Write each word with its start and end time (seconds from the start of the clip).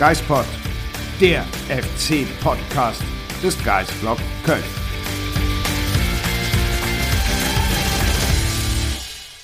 Geispod, 0.00 0.46
der 1.20 1.42
FC-Podcast 1.68 3.02
des 3.42 3.62
Geistblog 3.62 4.16
Köln. 4.46 4.64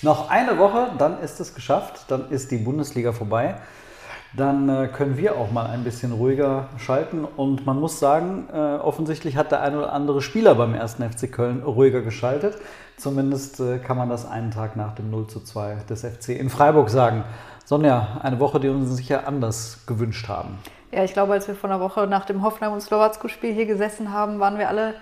Noch 0.01 0.31
eine 0.31 0.57
Woche, 0.57 0.93
dann 0.97 1.21
ist 1.21 1.41
es 1.41 1.55
geschafft, 1.55 2.07
dann 2.09 2.31
ist 2.31 2.51
die 2.53 2.57
Bundesliga 2.57 3.13
vorbei. 3.13 3.57
Dann 4.35 4.71
äh, 4.71 4.89
können 4.89 5.19
wir 5.19 5.37
auch 5.37 5.53
mal 5.53 5.67
ein 5.67 5.85
bisschen 5.85 6.13
ruhiger 6.13 6.71
schalten. 6.79 7.27
Und 7.27 7.67
man 7.67 7.79
muss 7.79 7.99
sagen, 7.99 8.49
äh, 8.51 8.57
offensichtlich 8.57 9.37
hat 9.37 9.53
der 9.53 9.61
ein 9.61 9.77
oder 9.77 9.93
andere 9.93 10.23
Spieler 10.23 10.55
beim 10.55 10.73
ersten 10.73 11.03
FC 11.03 11.31
Köln 11.31 11.63
ruhiger 11.65 12.01
geschaltet. 12.01 12.57
Zumindest 12.97 13.61
äh, 13.61 13.79
kann 13.79 13.99
man 13.99 14.09
das 14.09 14.25
einen 14.25 14.53
Tag 14.53 14.75
nach 14.75 14.95
dem 14.95 15.11
0 15.11 15.27
zu 15.27 15.41
2 15.41 15.85
des 15.89 16.01
FC 16.01 16.31
in 16.31 16.49
Freiburg 16.49 16.89
sagen. 16.89 17.25
Sonja, 17.67 18.21
eine 18.23 18.39
Woche, 18.39 18.61
die 18.61 18.69
wir 18.69 18.75
uns 18.77 18.95
sicher 18.97 19.27
anders 19.27 19.81
gewünscht 19.87 20.29
haben. 20.29 20.59
Ja, 20.93 21.03
ich 21.03 21.13
glaube, 21.13 21.33
als 21.33 21.49
wir 21.49 21.57
vor 21.57 21.69
einer 21.69 21.81
Woche 21.81 22.07
nach 22.07 22.25
dem 22.25 22.45
Hoffenheim- 22.45 22.73
und 22.73 22.81
Slowacko-Spiel 22.81 23.53
hier 23.53 23.67
gesessen 23.67 24.13
haben, 24.13 24.39
waren 24.39 24.57
wir 24.57 24.69
alle 24.69 24.95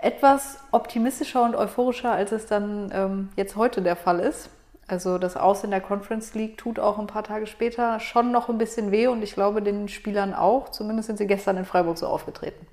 etwas 0.00 0.58
optimistischer 0.72 1.44
und 1.44 1.54
euphorischer, 1.54 2.10
als 2.10 2.32
es 2.32 2.46
dann 2.46 2.90
ähm, 2.92 3.28
jetzt 3.36 3.54
heute 3.54 3.82
der 3.82 3.94
Fall 3.94 4.18
ist. 4.18 4.50
Also 4.88 5.16
das 5.16 5.36
Aus 5.36 5.62
in 5.62 5.70
der 5.70 5.80
Conference 5.80 6.34
League 6.34 6.58
tut 6.58 6.80
auch 6.80 6.98
ein 6.98 7.06
paar 7.06 7.22
Tage 7.22 7.46
später 7.46 8.00
schon 8.00 8.32
noch 8.32 8.48
ein 8.48 8.58
bisschen 8.58 8.90
weh 8.90 9.06
und 9.06 9.22
ich 9.22 9.34
glaube 9.34 9.62
den 9.62 9.86
Spielern 9.88 10.34
auch. 10.34 10.70
Zumindest 10.70 11.06
sind 11.06 11.18
sie 11.18 11.28
gestern 11.28 11.56
in 11.56 11.64
Freiburg 11.64 11.98
so 11.98 12.08
aufgetreten. 12.08 12.66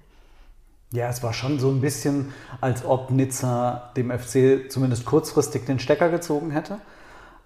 Ja, 0.91 1.07
es 1.07 1.21
war 1.21 1.33
schon 1.33 1.59
so 1.59 1.69
ein 1.69 1.81
bisschen, 1.81 2.33
als 2.61 2.83
ob 2.83 3.11
Nizza 3.11 3.91
dem 3.95 4.09
FC 4.09 4.71
zumindest 4.71 5.05
kurzfristig 5.05 5.67
den 5.67 5.77
Stecker 5.77 6.09
gezogen 6.09 6.49
hätte. 6.49 6.79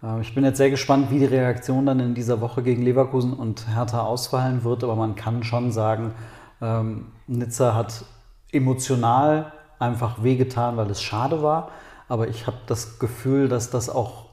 Äh, 0.03 0.21
Ich 0.21 0.35
bin 0.35 0.43
jetzt 0.43 0.57
sehr 0.57 0.69
gespannt, 0.69 1.09
wie 1.11 1.19
die 1.19 1.25
Reaktion 1.25 1.85
dann 1.85 1.99
in 1.99 2.13
dieser 2.13 2.41
Woche 2.41 2.61
gegen 2.63 2.83
Leverkusen 2.83 3.33
und 3.33 3.67
Hertha 3.73 4.01
ausfallen 4.01 4.63
wird, 4.63 4.83
aber 4.83 4.95
man 4.95 5.15
kann 5.15 5.43
schon 5.43 5.71
sagen, 5.71 6.13
ähm, 6.61 7.07
Nizza 7.27 7.73
hat 7.75 8.05
emotional 8.51 9.53
einfach 9.79 10.23
wehgetan, 10.23 10.77
weil 10.77 10.89
es 10.89 11.01
schade 11.01 11.41
war. 11.41 11.71
Aber 12.07 12.27
ich 12.27 12.47
habe 12.47 12.57
das 12.67 12.99
Gefühl, 12.99 13.47
dass 13.47 13.69
das 13.69 13.89
auch 13.89 14.25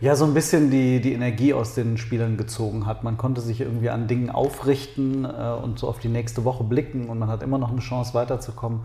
ja, 0.00 0.16
so 0.16 0.24
ein 0.24 0.32
bisschen 0.32 0.70
die, 0.70 1.00
die 1.00 1.12
Energie 1.12 1.52
aus 1.52 1.74
den 1.74 1.98
Spielern 1.98 2.38
gezogen 2.38 2.86
hat. 2.86 3.04
Man 3.04 3.18
konnte 3.18 3.42
sich 3.42 3.60
irgendwie 3.60 3.90
an 3.90 4.08
Dingen 4.08 4.30
aufrichten 4.30 5.26
äh, 5.26 5.52
und 5.62 5.78
so 5.78 5.88
auf 5.88 5.98
die 5.98 6.08
nächste 6.08 6.44
Woche 6.44 6.64
blicken 6.64 7.10
und 7.10 7.18
man 7.18 7.28
hat 7.28 7.42
immer 7.42 7.58
noch 7.58 7.70
eine 7.70 7.80
Chance 7.80 8.14
weiterzukommen. 8.14 8.80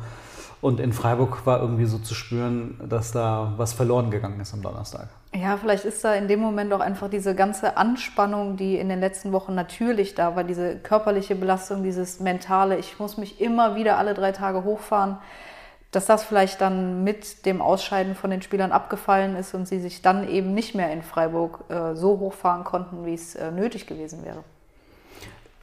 Und 0.66 0.80
in 0.80 0.94
Freiburg 0.94 1.45
war 1.45 1.61
irgendwie 1.61 1.85
so 1.85 1.99
zu 1.99 2.16
spüren, 2.16 2.80
dass 2.89 3.11
da 3.11 3.53
was 3.55 3.73
verloren 3.73 4.09
gegangen 4.09 4.39
ist 4.39 4.52
am 4.52 4.63
Donnerstag. 4.63 5.09
Ja, 5.31 5.57
vielleicht 5.57 5.85
ist 5.85 6.03
da 6.03 6.16
in 6.16 6.27
dem 6.27 6.39
Moment 6.39 6.73
auch 6.73 6.80
einfach 6.80 7.07
diese 7.07 7.35
ganze 7.35 7.77
Anspannung, 7.77 8.57
die 8.57 8.80
in 8.80 8.89
den 8.89 8.99
letzten 8.99 9.31
Wochen 9.31 9.53
natürlich 9.53 10.16
da 10.16 10.35
war, 10.35 10.44
diese 10.44 10.78
körperliche 10.78 11.35
Belastung, 11.35 11.84
dieses 11.84 12.19
mentale, 12.19 12.79
ich 12.79 12.97
muss 12.97 13.16
mich 13.17 13.40
immer 13.40 13.75
wieder 13.75 14.00
alle 14.00 14.16
drei 14.16 14.31
Tage 14.31 14.63
hochfahren, 14.63 15.17
dass 15.91 16.07
das 16.07 16.23
vielleicht 16.23 16.59
dann 16.62 17.03
mit 17.03 17.45
dem 17.45 17.61
Ausscheiden 17.61 18.16
von 18.16 18.31
den 18.31 18.41
Spielern 18.41 18.72
abgefallen 18.72 19.35
ist 19.35 19.53
und 19.53 19.67
sie 19.67 19.79
sich 19.79 20.01
dann 20.01 20.28
eben 20.28 20.56
nicht 20.56 20.73
mehr 20.73 20.91
in 20.91 21.03
Freiburg 21.03 21.66
äh, 21.69 21.94
so 21.94 22.17
hochfahren 22.17 22.63
konnten, 22.63 23.06
wie 23.06 23.13
es 23.13 23.35
äh, 23.35 23.51
nötig 23.51 23.85
gewesen 23.85 24.25
wäre. 24.25 24.44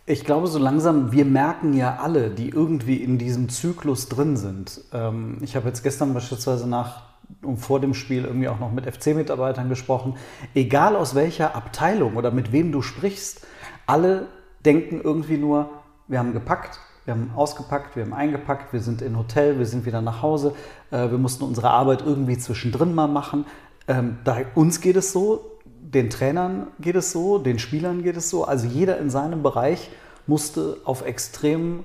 Ich 0.05 0.25
glaube, 0.25 0.49
so 0.49 0.59
langsam, 0.59 1.13
wir 1.13 1.25
merken 1.25 1.75
ja 1.75 1.99
alle, 2.01 2.31
die 2.31 2.49
irgendwie 2.49 2.97
in 2.97 3.19
diesem 3.19 3.49
Zyklus 3.49 4.09
drin 4.09 4.37
sind. 4.37 4.81
Ähm, 4.93 5.39
ich 5.43 5.55
habe 5.55 5.69
jetzt 5.69 5.85
gestern 5.85 6.13
beispielsweise 6.13 6.69
nach 6.69 7.03
und 7.43 7.59
vor 7.59 7.79
dem 7.79 7.95
Spiel 7.95 8.25
irgendwie 8.25 8.49
auch 8.49 8.59
noch 8.59 8.73
mit 8.73 8.85
FC-Mitarbeitern 8.85 9.69
gesprochen. 9.69 10.17
Egal 10.55 10.97
aus 10.97 11.15
welcher 11.15 11.55
Abteilung 11.55 12.17
oder 12.17 12.33
mit 12.33 12.51
wem 12.51 12.73
du 12.73 12.83
sprichst, 12.83 13.47
alle 13.87 14.27
denken 14.65 15.01
irgendwie 15.03 15.39
nur, 15.39 15.71
wir 16.09 16.19
haben 16.19 16.33
gepackt, 16.33 16.81
wir 17.05 17.15
haben 17.15 17.31
ausgepackt, 17.37 17.95
wir 17.95 18.05
haben 18.05 18.13
eingepackt, 18.13 18.73
wir 18.73 18.81
sind 18.81 19.03
in 19.03 19.17
Hotel, 19.17 19.59
wir 19.59 19.67
sind 19.67 19.87
wieder 19.87 20.03
nach 20.03 20.21
Hause, 20.21 20.55
äh, 20.91 21.11
wir 21.11 21.19
mussten 21.19 21.45
unsere 21.45 21.71
Arbeit 21.71 22.03
irgendwie 22.05 22.39
zwischendrin 22.39 22.93
mal 22.93 23.09
machen. 23.09 23.47
Ähm, 23.87 24.19
da, 24.25 24.39
uns 24.57 24.81
geht 24.81 24.97
es 24.97 25.13
so, 25.13 25.52
den 25.83 26.11
Trainern 26.11 26.69
geht 26.81 26.97
es 26.97 27.13
so, 27.13 27.39
den 27.39 27.59
Spielern 27.59 28.03
geht 28.03 28.17
es 28.17 28.31
so. 28.31 28.45
Also 28.45 28.67
jeder 28.67 28.99
in 28.99 29.11
seinem 29.11 29.43
Bereich 29.43 29.91
musste 30.27 30.79
auf 30.85 31.05
extrem 31.05 31.85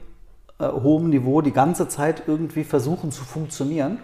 äh, 0.60 0.68
hohem 0.68 1.10
Niveau 1.10 1.42
die 1.42 1.52
ganze 1.52 1.88
Zeit 1.88 2.24
irgendwie 2.28 2.64
versuchen 2.64 3.12
zu 3.12 3.24
funktionieren. 3.24 4.00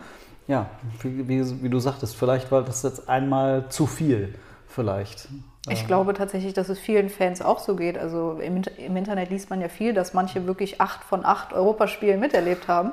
Ja, 0.48 0.70
wie, 1.02 1.28
wie, 1.28 1.64
wie 1.64 1.70
du 1.70 1.80
sagtest, 1.80 2.16
vielleicht 2.16 2.52
war 2.52 2.64
das 2.64 2.84
jetzt 2.84 3.08
einmal 3.08 3.70
zu 3.70 3.86
viel, 3.86 4.36
vielleicht. 4.68 5.30
Ich 5.70 5.88
glaube 5.88 6.14
tatsächlich, 6.14 6.54
dass 6.54 6.68
es 6.68 6.78
vielen 6.78 7.10
Fans 7.10 7.42
auch 7.42 7.60
so 7.60 7.78
geht. 7.78 7.98
Also 7.98 8.38
im, 8.42 8.64
im, 8.78 8.98
Internet 8.98 9.30
liest 9.30 9.50
man 9.50 9.62
ja 9.62 9.70
viel, 9.70 9.94
dass 9.94 10.14
manche 10.14 10.46
wirklich 10.46 10.82
acht 10.82 11.04
von 11.06 11.24
acht 11.24 11.54
Europaspielen 11.54 12.20
miterlebt 12.20 12.68
haben. 12.68 12.92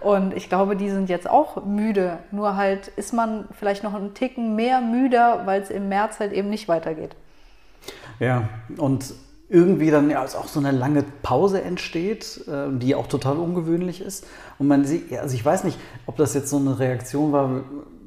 Und 0.00 0.34
ich 0.34 0.48
glaube, 0.48 0.76
die 0.76 0.90
sind 0.90 1.08
jetzt 1.08 1.28
auch 1.28 1.64
müde. 1.64 2.18
Nur 2.30 2.56
halt 2.56 2.88
ist 2.88 3.12
man 3.12 3.48
vielleicht 3.58 3.82
noch 3.82 3.94
einen 3.94 4.14
Ticken 4.14 4.54
mehr 4.54 4.80
müder, 4.80 5.42
weil 5.44 5.60
es 5.60 5.70
im 5.70 5.88
März 5.88 6.20
halt 6.20 6.32
eben 6.32 6.50
nicht 6.50 6.68
weitergeht. 6.68 7.16
Ja, 8.20 8.48
und 8.76 9.12
irgendwie 9.48 9.90
dann 9.90 10.10
ja 10.10 10.22
auch 10.22 10.46
so 10.46 10.60
eine 10.60 10.72
lange 10.72 11.04
Pause 11.22 11.62
entsteht, 11.62 12.46
äh, 12.48 12.66
die 12.78 12.94
auch 12.94 13.06
total 13.06 13.38
ungewöhnlich 13.38 14.00
ist. 14.00 14.26
Und 14.58 14.68
man 14.68 14.84
sieht, 14.84 15.16
also 15.18 15.34
ich 15.34 15.44
weiß 15.44 15.64
nicht, 15.64 15.78
ob 16.06 16.16
das 16.16 16.34
jetzt 16.34 16.50
so 16.50 16.58
eine 16.58 16.78
Reaktion 16.78 17.32
war. 17.32 17.62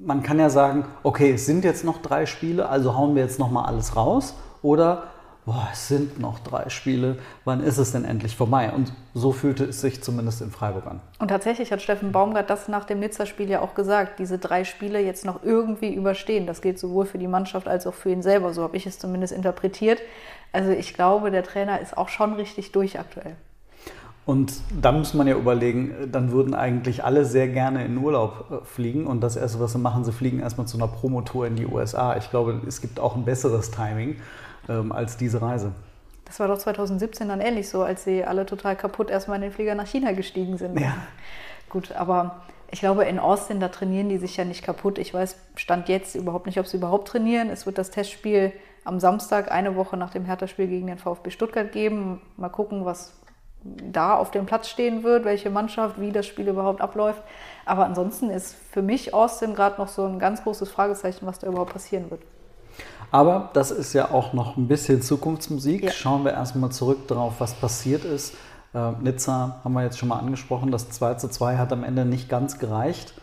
Man 0.06 0.24
kann 0.24 0.40
ja 0.40 0.50
sagen, 0.50 0.86
okay, 1.04 1.34
es 1.34 1.46
sind 1.46 1.64
jetzt 1.64 1.84
noch 1.84 2.02
drei 2.02 2.26
Spiele, 2.26 2.70
also 2.70 2.96
hauen 2.96 3.16
wir 3.16 3.24
jetzt 3.24 3.40
noch 3.40 3.52
mal 3.52 3.66
alles 3.66 3.96
raus. 3.96 4.36
Oder 4.62 5.06
boah, 5.46 5.68
es 5.72 5.88
sind 5.88 6.20
noch 6.20 6.40
drei 6.40 6.70
Spiele, 6.70 7.18
wann 7.46 7.62
ist 7.62 7.78
es 7.78 7.92
denn 7.92 8.06
endlich 8.06 8.36
vorbei? 8.36 8.72
Und 8.72 8.94
so 9.14 9.32
fühlte 9.32 9.66
es 9.66 9.82
sich 9.82 10.04
zumindest 10.04 10.42
in 10.42 10.52
Freiburg 10.52 10.86
an. 10.88 11.02
Und 11.20 11.30
tatsächlich 11.30 11.72
hat 11.72 11.82
Steffen 11.82 12.12
Baumgart 12.12 12.50
das 12.50 12.68
nach 12.68 12.86
dem 12.86 13.00
Nizza-Spiel 13.00 13.50
ja 13.50 13.62
auch 13.62 13.74
gesagt, 13.74 14.20
diese 14.20 14.38
drei 14.38 14.64
Spiele 14.64 15.00
jetzt 15.00 15.26
noch 15.26 15.44
irgendwie 15.44 15.94
überstehen. 15.94 16.46
Das 16.46 16.62
gilt 16.62 16.80
sowohl 16.80 17.06
für 17.06 17.18
die 17.18 17.28
Mannschaft 17.28 17.68
als 17.68 17.88
auch 17.88 17.94
für 17.94 18.12
ihn 18.12 18.22
selber, 18.22 18.54
so 18.54 18.64
habe 18.64 18.78
ich 18.78 18.86
es 18.86 19.00
zumindest 19.00 19.34
interpretiert. 19.34 20.00
Also 20.54 20.72
ich 20.72 20.94
glaube, 20.94 21.32
der 21.32 21.44
Trainer 21.44 21.80
ist 21.80 21.98
auch 21.98 22.10
schon 22.10 22.34
richtig 22.34 22.72
durch 22.72 23.00
aktuell. 23.00 23.36
Und 24.24 24.54
da 24.80 24.92
muss 24.92 25.16
man 25.16 25.26
ja 25.28 25.36
überlegen, 25.36 26.10
dann 26.12 26.32
würden 26.32 26.54
eigentlich 26.54 27.04
alle 27.04 27.26
sehr 27.26 27.48
gerne 27.48 27.84
in 27.84 27.98
Urlaub 27.98 28.62
fliegen 28.66 29.08
und 29.08 29.22
das 29.22 29.36
Erste, 29.36 29.60
was 29.60 29.72
sie 29.72 29.80
machen, 29.80 30.06
sie 30.06 30.12
fliegen 30.12 30.40
erstmal 30.40 30.68
zu 30.68 30.78
einer 30.78 30.88
Promotour 30.88 31.48
in 31.48 31.56
die 31.56 31.66
USA. 31.66 32.16
Ich 32.18 32.30
glaube, 32.30 32.62
es 32.68 32.82
gibt 32.82 33.00
auch 33.00 33.16
ein 33.16 33.26
besseres 33.26 33.72
Timing 33.72 34.18
ähm, 34.80 34.92
als 34.92 35.18
diese 35.18 35.42
Reise. 35.42 35.72
Das 36.26 36.40
war 36.40 36.48
doch 36.48 36.58
2017 36.58 37.28
dann 37.28 37.42
ähnlich 37.42 37.68
so, 37.70 37.84
als 37.84 38.04
sie 38.06 38.24
alle 38.24 38.46
total 38.46 38.76
kaputt 38.76 39.10
erstmal 39.10 39.36
in 39.36 39.42
den 39.42 39.52
Flieger 39.52 39.76
nach 39.76 39.88
China 39.88 40.14
gestiegen 40.14 40.58
sind. 40.58 40.80
Ja. 40.80 40.94
Gut, 41.70 41.92
aber 41.92 42.42
ich 42.72 42.80
glaube, 42.80 43.04
in 43.04 43.20
Austin, 43.20 43.60
da 43.60 43.68
trainieren 43.68 44.08
die 44.08 44.18
sich 44.18 44.38
ja 44.38 44.46
nicht 44.46 44.64
kaputt. 44.64 44.98
Ich 44.98 45.14
weiß, 45.14 45.36
stand 45.56 45.90
jetzt 45.90 46.16
überhaupt 46.16 46.46
nicht, 46.46 46.60
ob 46.60 46.68
sie 46.68 46.78
überhaupt 46.78 47.10
trainieren. 47.10 47.50
Es 47.50 47.66
wird 47.66 47.78
das 47.78 47.92
Testspiel 47.92 48.54
am 48.86 49.00
Samstag, 49.00 49.52
eine 49.52 49.76
Woche 49.76 49.98
nach 49.98 50.12
dem 50.12 50.24
Hertha-Spiel 50.24 50.68
gegen 50.68 50.88
den 50.88 50.98
VfB 50.98 51.32
Stuttgart 51.32 51.72
geben. 51.72 52.22
Mal 52.38 52.50
gucken, 52.50 52.86
was 52.86 53.14
da 53.64 54.16
auf 54.16 54.32
dem 54.32 54.46
Platz 54.46 54.70
stehen 54.70 55.04
wird, 55.04 55.26
welche 55.26 55.50
Mannschaft, 55.50 56.00
wie 56.00 56.12
das 56.12 56.26
Spiel 56.26 56.48
überhaupt 56.48 56.82
abläuft. 56.82 57.22
Aber 57.66 57.86
ansonsten 57.86 58.30
ist 58.30 58.56
für 58.72 58.82
mich 58.82 59.14
Austin 59.14 59.54
gerade 59.54 59.80
noch 59.80 59.88
so 59.88 60.06
ein 60.06 60.18
ganz 60.18 60.44
großes 60.44 60.72
Fragezeichen, 60.72 61.28
was 61.28 61.40
da 61.40 61.48
überhaupt 61.48 61.74
passieren 61.74 62.10
wird. 62.10 62.22
Aber 63.12 63.50
das 63.54 63.72
ist 63.72 63.94
ja 63.94 64.12
auch 64.12 64.32
noch 64.34 64.56
ein 64.56 64.68
bisschen 64.68 65.02
Zukunftsmusik. 65.02 65.84
Ja. 65.84 65.92
Schauen 65.92 66.24
wir 66.24 66.32
erstmal 66.32 66.72
zurück 66.72 67.08
darauf, 67.08 67.40
was 67.40 67.54
passiert 67.54 68.06
ist. 68.06 68.36
Äh, 68.74 68.92
Nizza 69.02 69.60
haben 69.64 69.74
wir 69.74 69.84
jetzt 69.84 70.00
schon 70.00 70.10
mal 70.10 70.20
angesprochen. 70.20 70.72
Das 70.72 70.90
2 70.90 71.16
zu 71.16 71.30
2 71.30 71.58
hat 71.58 71.74
am 71.74 71.84
Ende 71.84 72.06
nicht 72.06 72.30
ganz 72.30 72.58
gereicht. 72.58 73.14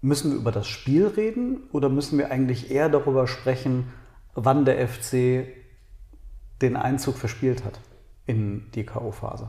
Müssen 0.00 0.32
wir 0.32 0.38
über 0.38 0.52
das 0.52 0.66
Spiel 0.66 1.06
reden 1.06 1.62
oder 1.72 1.88
müssen 1.88 2.18
wir 2.18 2.30
eigentlich 2.30 2.70
eher 2.70 2.88
darüber 2.88 3.26
sprechen, 3.26 3.92
wann 4.34 4.64
der 4.64 4.86
FC 4.86 5.46
den 6.60 6.76
Einzug 6.76 7.16
verspielt 7.16 7.64
hat 7.64 7.78
in 8.26 8.70
die 8.74 8.84
K.O.-Phase? 8.84 9.46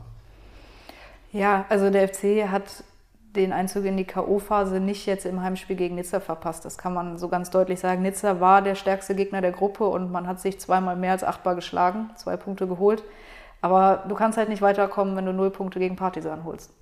Ja, 1.32 1.66
also 1.68 1.90
der 1.90 2.08
FC 2.08 2.48
hat 2.48 2.84
den 3.36 3.52
Einzug 3.52 3.84
in 3.84 3.96
die 3.96 4.04
K.O.-Phase 4.04 4.80
nicht 4.80 5.06
jetzt 5.06 5.26
im 5.26 5.42
Heimspiel 5.42 5.76
gegen 5.76 5.94
Nizza 5.94 6.20
verpasst. 6.20 6.64
Das 6.64 6.78
kann 6.78 6.94
man 6.94 7.18
so 7.18 7.28
ganz 7.28 7.50
deutlich 7.50 7.80
sagen. 7.80 8.02
Nizza 8.02 8.40
war 8.40 8.62
der 8.62 8.74
stärkste 8.74 9.14
Gegner 9.14 9.40
der 9.40 9.52
Gruppe 9.52 9.86
und 9.86 10.10
man 10.10 10.26
hat 10.26 10.40
sich 10.40 10.58
zweimal 10.58 10.96
mehr 10.96 11.12
als 11.12 11.24
achtbar 11.24 11.54
geschlagen, 11.54 12.10
zwei 12.16 12.36
Punkte 12.36 12.66
geholt. 12.66 13.04
Aber 13.60 14.04
du 14.08 14.14
kannst 14.14 14.38
halt 14.38 14.48
nicht 14.48 14.62
weiterkommen, 14.62 15.16
wenn 15.16 15.26
du 15.26 15.32
null 15.32 15.50
Punkte 15.50 15.78
gegen 15.78 15.96
Partisan 15.96 16.44
holst. 16.44 16.72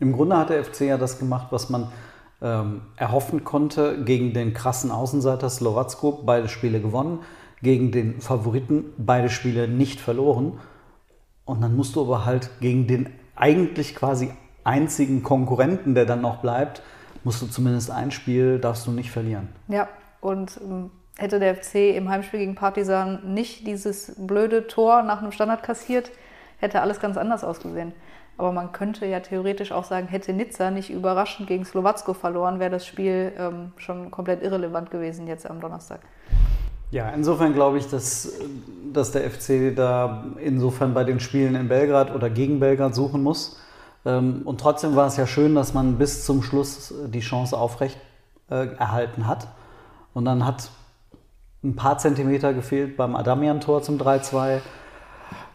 Im 0.00 0.12
Grunde 0.12 0.36
hat 0.36 0.50
der 0.50 0.64
FC 0.64 0.82
ja 0.82 0.98
das 0.98 1.18
gemacht, 1.18 1.48
was 1.50 1.70
man 1.70 1.92
ähm, 2.40 2.82
erhoffen 2.96 3.44
konnte, 3.44 4.02
gegen 4.04 4.32
den 4.32 4.52
krassen 4.52 4.90
Außenseiter 4.90 5.48
Slowacko 5.48 6.22
beide 6.24 6.48
Spiele 6.48 6.80
gewonnen, 6.80 7.20
gegen 7.62 7.92
den 7.92 8.20
Favoriten 8.20 8.92
beide 8.98 9.28
Spiele 9.28 9.68
nicht 9.68 10.00
verloren. 10.00 10.58
Und 11.44 11.60
dann 11.60 11.76
musst 11.76 11.96
du 11.96 12.02
aber 12.02 12.24
halt 12.24 12.50
gegen 12.60 12.86
den 12.86 13.10
eigentlich 13.36 13.94
quasi 13.94 14.30
einzigen 14.64 15.22
Konkurrenten, 15.22 15.94
der 15.94 16.06
dann 16.06 16.20
noch 16.20 16.38
bleibt, 16.38 16.82
musst 17.24 17.42
du 17.42 17.46
zumindest 17.46 17.90
ein 17.90 18.10
Spiel, 18.10 18.58
darfst 18.58 18.86
du 18.86 18.90
nicht 18.90 19.10
verlieren. 19.10 19.48
Ja, 19.68 19.88
und 20.20 20.60
ähm, 20.62 20.90
hätte 21.16 21.38
der 21.38 21.54
FC 21.54 21.96
im 21.96 22.08
Heimspiel 22.08 22.40
gegen 22.40 22.54
Partisan 22.54 23.34
nicht 23.34 23.66
dieses 23.66 24.14
blöde 24.18 24.66
Tor 24.66 25.02
nach 25.02 25.22
einem 25.22 25.32
Standard 25.32 25.62
kassiert, 25.62 26.10
hätte 26.58 26.80
alles 26.80 27.00
ganz 27.00 27.16
anders 27.16 27.44
ausgesehen. 27.44 27.92
Aber 28.38 28.52
man 28.52 28.72
könnte 28.72 29.06
ja 29.06 29.20
theoretisch 29.20 29.72
auch 29.72 29.84
sagen, 29.84 30.08
hätte 30.08 30.32
Nizza 30.32 30.70
nicht 30.70 30.90
überraschend 30.90 31.48
gegen 31.48 31.64
Slowacko 31.64 32.14
verloren, 32.14 32.60
wäre 32.60 32.70
das 32.70 32.86
Spiel 32.86 33.32
ähm, 33.38 33.72
schon 33.76 34.10
komplett 34.10 34.42
irrelevant 34.42 34.90
gewesen 34.90 35.26
jetzt 35.26 35.48
am 35.48 35.60
Donnerstag. 35.60 36.00
Ja, 36.90 37.08
insofern 37.10 37.54
glaube 37.54 37.78
ich, 37.78 37.88
dass, 37.88 38.40
dass 38.92 39.12
der 39.12 39.30
FC 39.30 39.74
da 39.74 40.24
insofern 40.38 40.92
bei 40.92 41.04
den 41.04 41.20
Spielen 41.20 41.54
in 41.54 41.68
Belgrad 41.68 42.14
oder 42.14 42.28
gegen 42.30 42.60
Belgrad 42.60 42.94
suchen 42.94 43.22
muss. 43.22 43.58
Ähm, 44.04 44.42
und 44.44 44.60
trotzdem 44.60 44.96
war 44.96 45.06
es 45.06 45.16
ja 45.16 45.26
schön, 45.26 45.54
dass 45.54 45.74
man 45.74 45.98
bis 45.98 46.24
zum 46.24 46.42
Schluss 46.42 46.94
die 47.06 47.20
Chance 47.20 47.56
aufrecht 47.56 47.98
äh, 48.50 48.66
erhalten 48.76 49.26
hat. 49.26 49.48
Und 50.14 50.24
dann 50.24 50.44
hat 50.44 50.70
ein 51.64 51.76
paar 51.76 51.98
Zentimeter 51.98 52.52
gefehlt 52.52 52.96
beim 52.96 53.14
Adamian-Tor 53.14 53.82
zum 53.82 53.98
3-2. 53.98 54.60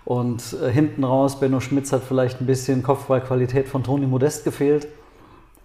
Und 0.06 0.56
äh, 0.62 0.72
hinten 0.72 1.04
raus, 1.04 1.40
Benno 1.40 1.60
Schmitz 1.60 1.92
hat 1.92 2.04
vielleicht 2.04 2.40
ein 2.40 2.46
bisschen 2.46 2.82
Kopfballqualität 2.82 3.68
von 3.68 3.84
Toni 3.84 4.08
Modest 4.08 4.46
gefehlt. 4.46 4.88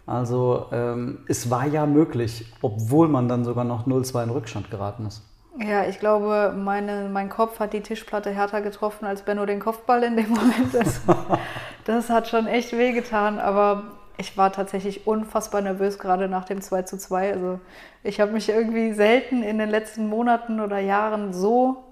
Also 0.05 0.67
ähm, 0.73 1.19
es 1.29 1.49
war 1.49 1.67
ja 1.67 1.87
möglich, 1.87 2.53
obwohl 2.61 3.07
man 3.07 3.29
dann 3.29 3.45
sogar 3.45 3.65
noch 3.65 3.87
0-2 3.87 4.25
in 4.25 4.31
Rückstand 4.31 4.71
geraten 4.71 5.07
ist. 5.07 5.23
Ja, 5.59 5.85
ich 5.87 5.99
glaube, 5.99 6.55
meine, 6.57 7.11
mein 7.13 7.29
Kopf 7.29 7.61
hat 7.61 7.75
die 7.75 7.83
Tischplatte 7.83 8.31
härter 8.31 8.63
getroffen 8.63 9.05
als 9.05 9.23
Benno 9.23 9.45
den 9.45 9.61
Kopfball 9.61 10.03
in 10.03 10.17
dem 10.17 10.31
Moment. 10.31 10.73
Das, 10.73 11.03
das 11.85 12.11
hat 12.11 12.29
schon 12.29 12.47
echt 12.47 12.77
wehgetan, 12.77 13.39
aber 13.39 13.85
ich 14.17 14.37
war 14.39 14.53
tatsächlich 14.53 15.07
unfassbar 15.07 15.61
nervös, 15.61 15.99
gerade 15.99 16.29
nach 16.29 16.45
dem 16.47 16.63
2 16.63 16.83
zu 16.83 16.97
2. 16.97 17.35
Also 17.35 17.61
ich 18.03 18.21
habe 18.21 18.33
mich 18.33 18.49
irgendwie 18.49 18.93
selten 18.93 19.43
in 19.43 19.59
den 19.59 19.69
letzten 19.69 20.09
Monaten 20.09 20.61
oder 20.61 20.79
Jahren 20.79 21.35
so 21.35 21.85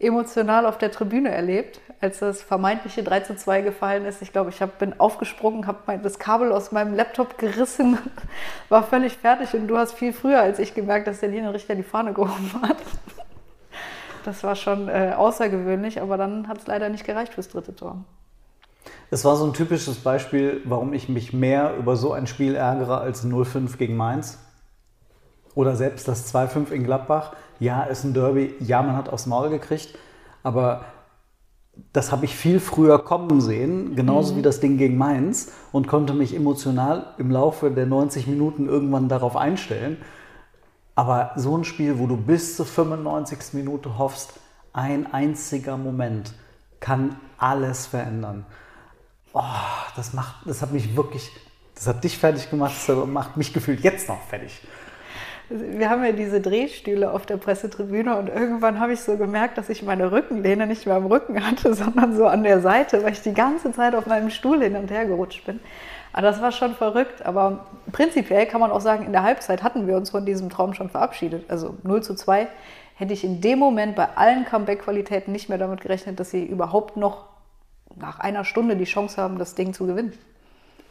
emotional 0.00 0.66
auf 0.66 0.78
der 0.78 0.92
Tribüne 0.92 1.30
erlebt, 1.30 1.80
als 2.00 2.20
das 2.20 2.42
vermeintliche 2.42 3.02
3 3.02 3.20
zu 3.20 3.36
2 3.36 3.62
gefallen 3.62 4.04
ist. 4.04 4.22
Ich 4.22 4.32
glaube, 4.32 4.50
ich 4.50 4.62
hab, 4.62 4.78
bin 4.78 4.98
aufgesprungen, 5.00 5.66
habe 5.66 5.98
das 6.02 6.18
Kabel 6.18 6.52
aus 6.52 6.70
meinem 6.70 6.94
Laptop 6.94 7.38
gerissen, 7.38 7.98
war 8.68 8.84
völlig 8.84 9.16
fertig 9.16 9.54
und 9.54 9.66
du 9.66 9.76
hast 9.76 9.94
viel 9.94 10.12
früher 10.12 10.40
als 10.40 10.58
ich 10.58 10.74
gemerkt, 10.74 11.08
dass 11.08 11.20
der 11.20 11.30
Linienrichter 11.30 11.74
die 11.74 11.82
Fahne 11.82 12.12
gehoben 12.12 12.52
hat. 12.62 12.78
Das 14.24 14.42
war 14.44 14.56
schon 14.56 14.88
äh, 14.88 15.14
außergewöhnlich, 15.16 16.02
aber 16.02 16.18
dann 16.18 16.48
hat 16.48 16.58
es 16.58 16.66
leider 16.66 16.90
nicht 16.90 17.06
gereicht 17.06 17.32
fürs 17.32 17.48
dritte 17.48 17.74
Tor. 17.74 18.04
Es 19.10 19.24
war 19.24 19.36
so 19.36 19.46
ein 19.46 19.54
typisches 19.54 19.96
Beispiel, 19.96 20.60
warum 20.64 20.92
ich 20.92 21.08
mich 21.08 21.32
mehr 21.32 21.74
über 21.78 21.96
so 21.96 22.12
ein 22.12 22.26
Spiel 22.26 22.54
ärgere 22.54 22.98
als 22.98 23.24
0-5 23.24 23.78
gegen 23.78 23.96
Mainz. 23.96 24.38
Oder 25.58 25.74
selbst 25.74 26.06
das 26.06 26.32
2-5 26.32 26.70
in 26.70 26.84
Gladbach. 26.84 27.32
Ja, 27.58 27.82
ist 27.82 28.04
ein 28.04 28.14
Derby. 28.14 28.54
Ja, 28.60 28.80
man 28.80 28.96
hat 28.96 29.08
aufs 29.08 29.26
Maul 29.26 29.50
gekriegt. 29.50 29.98
Aber 30.44 30.84
das 31.92 32.12
habe 32.12 32.26
ich 32.26 32.36
viel 32.36 32.60
früher 32.60 33.00
kommen 33.00 33.40
sehen, 33.40 33.96
genauso 33.96 34.34
mhm. 34.34 34.38
wie 34.38 34.42
das 34.42 34.60
Ding 34.60 34.78
gegen 34.78 34.96
Mainz 34.96 35.50
und 35.72 35.88
konnte 35.88 36.14
mich 36.14 36.32
emotional 36.32 37.12
im 37.18 37.32
Laufe 37.32 37.72
der 37.72 37.86
90 37.86 38.28
Minuten 38.28 38.68
irgendwann 38.68 39.08
darauf 39.08 39.36
einstellen. 39.36 39.96
Aber 40.94 41.32
so 41.34 41.58
ein 41.58 41.64
Spiel, 41.64 41.98
wo 41.98 42.06
du 42.06 42.16
bis 42.16 42.54
zur 42.54 42.64
95. 42.64 43.54
Minute 43.54 43.98
hoffst, 43.98 44.34
ein 44.72 45.12
einziger 45.12 45.76
Moment 45.76 46.34
kann 46.78 47.16
alles 47.36 47.86
verändern. 47.86 48.46
Oh, 49.32 49.42
das 49.96 50.12
macht, 50.12 50.36
das 50.46 50.62
hat 50.62 50.72
mich 50.72 50.94
wirklich, 50.96 51.32
das 51.74 51.88
hat 51.88 52.04
dich 52.04 52.16
fertig 52.16 52.48
gemacht, 52.48 52.76
das 52.86 53.06
macht 53.08 53.36
mich 53.36 53.52
gefühlt 53.52 53.80
jetzt 53.80 54.08
noch 54.08 54.22
fertig 54.22 54.62
wir 55.50 55.88
haben 55.88 56.04
ja 56.04 56.12
diese 56.12 56.40
Drehstühle 56.40 57.12
auf 57.12 57.24
der 57.24 57.38
Pressetribüne 57.38 58.16
und 58.16 58.28
irgendwann 58.28 58.80
habe 58.80 58.92
ich 58.92 59.00
so 59.00 59.16
gemerkt, 59.16 59.56
dass 59.56 59.70
ich 59.70 59.82
meine 59.82 60.12
Rückenlehne 60.12 60.66
nicht 60.66 60.86
mehr 60.86 60.96
am 60.96 61.06
Rücken 61.06 61.44
hatte, 61.44 61.72
sondern 61.74 62.14
so 62.14 62.26
an 62.26 62.42
der 62.42 62.60
Seite, 62.60 63.02
weil 63.02 63.12
ich 63.12 63.22
die 63.22 63.32
ganze 63.32 63.72
Zeit 63.72 63.94
auf 63.94 64.06
meinem 64.06 64.30
Stuhl 64.30 64.62
hin 64.62 64.76
und 64.76 64.90
her 64.90 65.06
gerutscht 65.06 65.46
bin. 65.46 65.60
Aber 66.12 66.22
das 66.22 66.40
war 66.40 66.52
schon 66.52 66.74
verrückt, 66.74 67.24
aber 67.24 67.66
prinzipiell 67.92 68.46
kann 68.46 68.60
man 68.60 68.70
auch 68.70 68.80
sagen, 68.80 69.04
in 69.04 69.12
der 69.12 69.22
Halbzeit 69.22 69.62
hatten 69.62 69.86
wir 69.86 69.96
uns 69.96 70.10
von 70.10 70.26
diesem 70.26 70.50
Traum 70.50 70.74
schon 70.74 70.90
verabschiedet. 70.90 71.48
Also 71.48 71.76
0 71.82 72.02
zu 72.02 72.14
2 72.14 72.48
hätte 72.96 73.12
ich 73.12 73.24
in 73.24 73.40
dem 73.40 73.58
Moment 73.58 73.94
bei 73.94 74.08
allen 74.16 74.44
Comeback-Qualitäten 74.44 75.32
nicht 75.32 75.48
mehr 75.48 75.58
damit 75.58 75.80
gerechnet, 75.80 76.18
dass 76.18 76.30
sie 76.30 76.44
überhaupt 76.44 76.96
noch 76.96 77.26
nach 77.94 78.18
einer 78.18 78.44
Stunde 78.44 78.76
die 78.76 78.84
Chance 78.84 79.20
haben, 79.20 79.38
das 79.38 79.54
Ding 79.54 79.72
zu 79.72 79.86
gewinnen. 79.86 80.12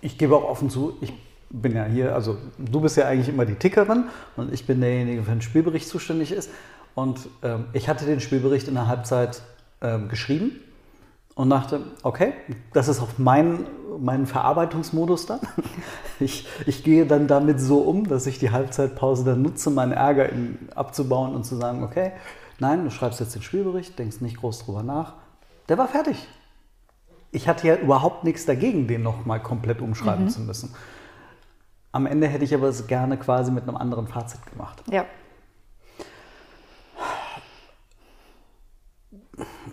Ich 0.01 0.17
gebe 0.17 0.35
auch 0.35 0.47
offen 0.47 0.69
zu, 0.69 0.97
ich 1.01 1.13
bin 1.49 1.75
ja 1.75 1.85
hier, 1.85 2.13
also 2.13 2.37
du 2.57 2.81
bist 2.81 2.97
ja 2.97 3.07
eigentlich 3.07 3.29
immer 3.29 3.45
die 3.45 3.55
Tickerin 3.55 4.05
und 4.35 4.53
ich 4.53 4.65
bin 4.65 4.81
derjenige, 4.81 5.17
der 5.17 5.25
für 5.25 5.31
den 5.31 5.41
Spielbericht 5.41 5.87
zuständig 5.87 6.31
ist. 6.31 6.49
Und 6.95 7.29
ähm, 7.43 7.65
ich 7.73 7.89
hatte 7.89 8.05
den 8.05 8.19
Spielbericht 8.19 8.67
in 8.67 8.73
der 8.73 8.87
Halbzeit 8.87 9.41
ähm, 9.81 10.09
geschrieben 10.09 10.59
und 11.35 11.51
dachte, 11.51 11.81
okay, 12.01 12.33
das 12.73 12.87
ist 12.87 12.99
auch 12.99 13.09
mein, 13.17 13.67
mein 13.99 14.25
Verarbeitungsmodus 14.25 15.27
dann. 15.27 15.39
Ich, 16.19 16.47
ich 16.65 16.83
gehe 16.83 17.05
dann 17.05 17.27
damit 17.27 17.59
so 17.59 17.77
um, 17.77 18.07
dass 18.07 18.25
ich 18.25 18.39
die 18.39 18.49
Halbzeitpause 18.49 19.23
dann 19.23 19.43
nutze, 19.43 19.69
meinen 19.69 19.91
Ärger 19.91 20.29
in, 20.29 20.57
abzubauen 20.73 21.35
und 21.35 21.43
zu 21.43 21.55
sagen, 21.55 21.83
okay, 21.83 22.13
nein, 22.57 22.83
du 22.83 22.89
schreibst 22.89 23.19
jetzt 23.19 23.35
den 23.35 23.43
Spielbericht, 23.43 23.99
denkst 23.99 24.21
nicht 24.21 24.37
groß 24.37 24.65
drüber 24.65 24.81
nach. 24.81 25.13
Der 25.69 25.77
war 25.77 25.87
fertig. 25.87 26.27
Ich 27.31 27.47
hatte 27.47 27.67
ja 27.67 27.75
überhaupt 27.75 28.23
nichts 28.23 28.47
dagegen, 28.47 28.87
den 28.87 29.03
nochmal 29.03 29.39
komplett 29.43 29.79
umschreiben 29.79 30.25
mhm. 30.25 30.29
zu 30.29 30.41
müssen. 30.41 30.73
Am 31.97 32.05
Ende 32.05 32.27
hätte 32.27 32.43
ich 32.43 32.53
aber 32.53 32.67
es 32.67 32.85
gerne 32.85 33.17
quasi 33.17 33.49
mit 33.51 33.63
einem 33.63 33.75
anderen 33.75 34.07
Fazit 34.07 34.45
gemacht. 34.45 34.83
Ja. 34.91 35.03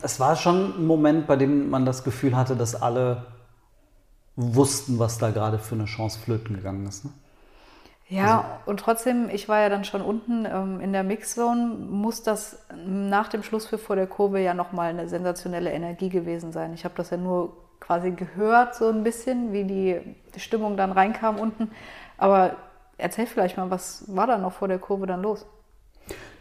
Es 0.01 0.19
war 0.19 0.35
schon 0.35 0.79
ein 0.79 0.87
Moment, 0.87 1.27
bei 1.27 1.37
dem 1.37 1.69
man 1.69 1.85
das 1.85 2.03
Gefühl 2.03 2.35
hatte, 2.35 2.57
dass 2.57 2.81
alle 2.81 3.27
wussten, 4.37 4.99
was 4.99 5.19
da 5.19 5.33
gerade 5.33 5.59
für 5.59 5.75
eine 5.75 5.85
Chance 5.85 6.19
flöten 6.19 6.57
gegangen 6.57 6.87
ist. 6.87 7.05
Ne? 7.05 7.11
Ja, 8.09 8.39
also, 8.39 8.71
und 8.71 8.81
trotzdem, 8.81 9.29
ich 9.29 9.51
war 9.51 9.61
ja 9.61 9.69
dann 9.69 9.85
schon 9.85 10.01
unten 10.01 10.47
ähm, 10.47 10.81
in 10.81 10.95
der 10.95 11.05
Mixzone, 11.05 11.77
muss 11.77 12.23
das 12.23 12.59
nach 12.87 13.29
dem 13.29 13.43
Schlusspfiff 13.43 13.83
vor 13.83 13.97
der 13.97 14.07
Kurve 14.07 14.41
ja 14.41 14.55
nochmal 14.55 14.89
eine 14.89 15.11
sensationelle 15.11 15.71
Energie 15.71 16.09
gewesen 16.09 16.53
sein. 16.53 16.73
Ich 16.73 16.87
habe 16.87 16.95
das 16.97 17.11
ja 17.11 17.19
nur 17.19 17.55
quasi 17.81 18.13
gehört, 18.13 18.75
so 18.75 18.89
ein 18.89 19.03
bisschen, 19.03 19.53
wie 19.53 19.65
die, 19.65 20.01
die 20.35 20.41
Stimmung 20.41 20.79
dann 20.79 20.91
reinkam 20.91 21.39
unten. 21.39 21.71
Aber 22.19 22.57
erzähl 22.97 23.27
vielleicht 23.27 23.57
mal, 23.57 23.71
was 23.71 24.05
war 24.09 24.27
da 24.27 24.39
noch 24.39 24.53
vor 24.53 24.69
der 24.69 24.79
Kurve 24.79 25.07
dann 25.07 25.23
los? 25.23 25.47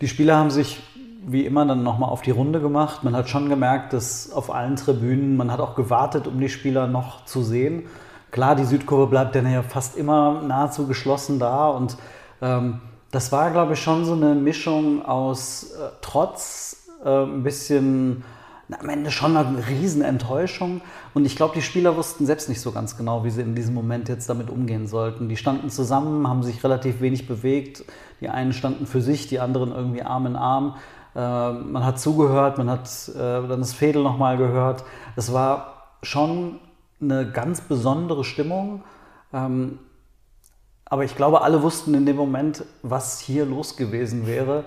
Die 0.02 0.08
Spieler 0.08 0.38
haben 0.38 0.52
sich 0.52 0.82
wie 1.26 1.46
immer 1.46 1.66
dann 1.66 1.84
nochmal 1.84 2.10
auf 2.10 2.22
die 2.22 2.32
Runde 2.32 2.60
gemacht. 2.60 3.04
Man 3.04 3.16
hat 3.16 3.30
schon 3.30 3.50
gemerkt, 3.50 3.94
dass 3.94 4.32
auf 4.32 4.54
allen 4.54 4.76
Tribünen, 4.76 5.38
man 5.38 5.52
hat 5.52 5.60
auch 5.60 5.76
gewartet, 5.76 6.28
um 6.28 6.40
die 6.40 6.50
Spieler 6.50 6.88
noch 6.88 7.26
zu 7.26 7.44
sehen. 7.44 7.88
Klar, 8.32 8.56
die 8.56 8.66
Südkurve 8.66 9.08
bleibt 9.08 9.36
dann 9.36 9.50
ja 9.50 9.62
fast 9.62 9.96
immer 9.96 10.42
nahezu 10.42 10.88
geschlossen 10.88 11.40
da 11.40 11.70
und 11.70 11.98
ähm, 12.42 12.82
das 13.12 13.32
war, 13.32 13.52
glaube 13.52 13.74
ich, 13.74 13.80
schon 13.80 14.06
so 14.06 14.14
eine 14.14 14.34
Mischung 14.34 15.06
aus 15.06 15.72
äh, 15.72 15.90
Trotz, 16.02 16.90
äh, 17.06 17.10
ein 17.10 17.44
bisschen 17.44 18.24
am 18.80 18.90
Ende 18.90 19.12
schon 19.12 19.38
eine 19.38 19.68
Riesenenttäuschung. 19.68 20.82
Und 21.14 21.26
ich 21.26 21.36
glaube, 21.36 21.54
die 21.56 21.62
Spieler 21.62 21.96
wussten 21.96 22.26
selbst 22.26 22.50
nicht 22.50 22.62
so 22.62 22.72
ganz 22.72 22.98
genau, 22.98 23.24
wie 23.24 23.30
sie 23.30 23.42
in 23.42 23.56
diesem 23.56 23.74
Moment 23.74 24.10
jetzt 24.10 24.30
damit 24.30 24.50
umgehen 24.50 24.88
sollten. 24.88 25.30
Die 25.30 25.38
standen 25.38 25.70
zusammen, 25.70 26.28
haben 26.28 26.44
sich 26.44 26.64
relativ 26.64 27.02
wenig 27.02 27.28
bewegt. 27.28 27.86
Die 28.22 28.30
einen 28.30 28.54
standen 28.54 28.86
für 28.86 29.02
sich, 29.02 29.28
die 29.28 29.40
anderen 29.40 29.72
irgendwie 29.72 30.04
Arm 30.04 30.26
in 30.26 30.36
Arm. 30.36 30.76
Äh, 31.16 31.20
man 31.20 31.86
hat 31.86 32.00
zugehört, 32.00 32.58
man 32.58 32.70
hat 32.70 32.90
äh, 33.10 33.18
dann 33.18 33.60
das 33.60 33.74
Fädel 33.74 34.04
nochmal 34.04 34.38
gehört. 34.38 34.84
Es 35.16 35.34
war 35.34 35.98
schon 36.02 36.60
eine 37.02 37.30
ganz 37.32 37.62
besondere 37.62 38.24
Stimmung. 38.24 38.84
Ähm, 39.34 39.80
aber 40.86 41.04
ich 41.04 41.16
glaube, 41.16 41.42
alle 41.42 41.64
wussten 41.64 41.94
in 41.94 42.06
dem 42.06 42.16
Moment, 42.16 42.66
was 42.82 43.20
hier 43.20 43.46
los 43.46 43.78
gewesen 43.78 44.28
wäre. 44.28 44.66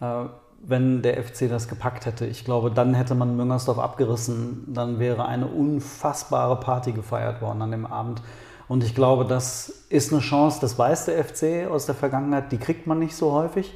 Äh, 0.00 0.24
wenn 0.60 1.02
der 1.02 1.22
FC 1.22 1.48
das 1.48 1.68
gepackt 1.68 2.06
hätte. 2.06 2.26
Ich 2.26 2.44
glaube, 2.44 2.70
dann 2.70 2.94
hätte 2.94 3.14
man 3.14 3.36
Müngersdorf 3.36 3.78
abgerissen. 3.78 4.64
Dann 4.68 4.98
wäre 4.98 5.26
eine 5.26 5.46
unfassbare 5.46 6.60
Party 6.60 6.92
gefeiert 6.92 7.40
worden 7.40 7.62
an 7.62 7.70
dem 7.70 7.86
Abend. 7.86 8.22
Und 8.68 8.84
ich 8.84 8.94
glaube, 8.94 9.24
das 9.24 9.84
ist 9.88 10.12
eine 10.12 10.20
Chance, 10.20 10.58
das 10.60 10.78
weiß 10.78 11.06
der 11.06 11.24
FC 11.24 11.68
aus 11.68 11.86
der 11.86 11.94
Vergangenheit, 11.96 12.52
die 12.52 12.58
kriegt 12.58 12.86
man 12.86 13.00
nicht 13.00 13.16
so 13.16 13.32
häufig. 13.32 13.74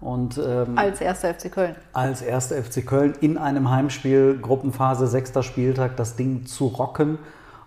Und, 0.00 0.38
ähm, 0.38 0.76
als 0.78 1.00
erster 1.00 1.34
FC 1.34 1.50
Köln. 1.50 1.76
Als 1.92 2.22
erster 2.22 2.62
FC 2.62 2.86
Köln 2.86 3.14
in 3.20 3.38
einem 3.38 3.70
Heimspiel, 3.70 4.38
Gruppenphase, 4.40 5.06
sechster 5.06 5.42
Spieltag, 5.42 5.96
das 5.96 6.16
Ding 6.16 6.46
zu 6.46 6.66
rocken. 6.66 7.18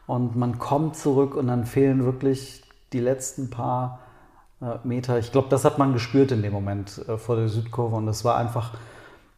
Und 0.07 0.35
man 0.35 0.59
kommt 0.59 0.95
zurück 0.95 1.35
und 1.35 1.47
dann 1.47 1.65
fehlen 1.65 2.05
wirklich 2.05 2.63
die 2.93 2.99
letzten 2.99 3.49
paar 3.49 3.99
Meter. 4.83 5.19
Ich 5.19 5.31
glaube, 5.31 5.49
das 5.49 5.65
hat 5.65 5.77
man 5.77 5.93
gespürt 5.93 6.31
in 6.31 6.41
dem 6.41 6.53
Moment 6.53 7.05
äh, 7.07 7.17
vor 7.17 7.35
der 7.35 7.49
Südkurve. 7.49 7.95
Und 7.95 8.05
das 8.05 8.23
war 8.23 8.37
einfach, 8.37 8.73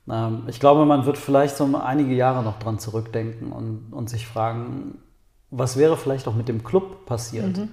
ähm, 0.09 0.43
ich 0.47 0.59
glaube, 0.59 0.86
man 0.86 1.05
wird 1.05 1.17
vielleicht 1.17 1.57
so 1.57 1.65
einige 1.77 2.13
Jahre 2.13 2.43
noch 2.43 2.59
dran 2.59 2.79
zurückdenken 2.79 3.51
und, 3.51 3.91
und 3.91 4.09
sich 4.09 4.27
fragen, 4.27 5.00
was 5.50 5.77
wäre 5.77 5.97
vielleicht 5.97 6.27
auch 6.27 6.36
mit 6.36 6.47
dem 6.47 6.63
Club 6.63 7.05
passiert, 7.05 7.57
mhm 7.57 7.69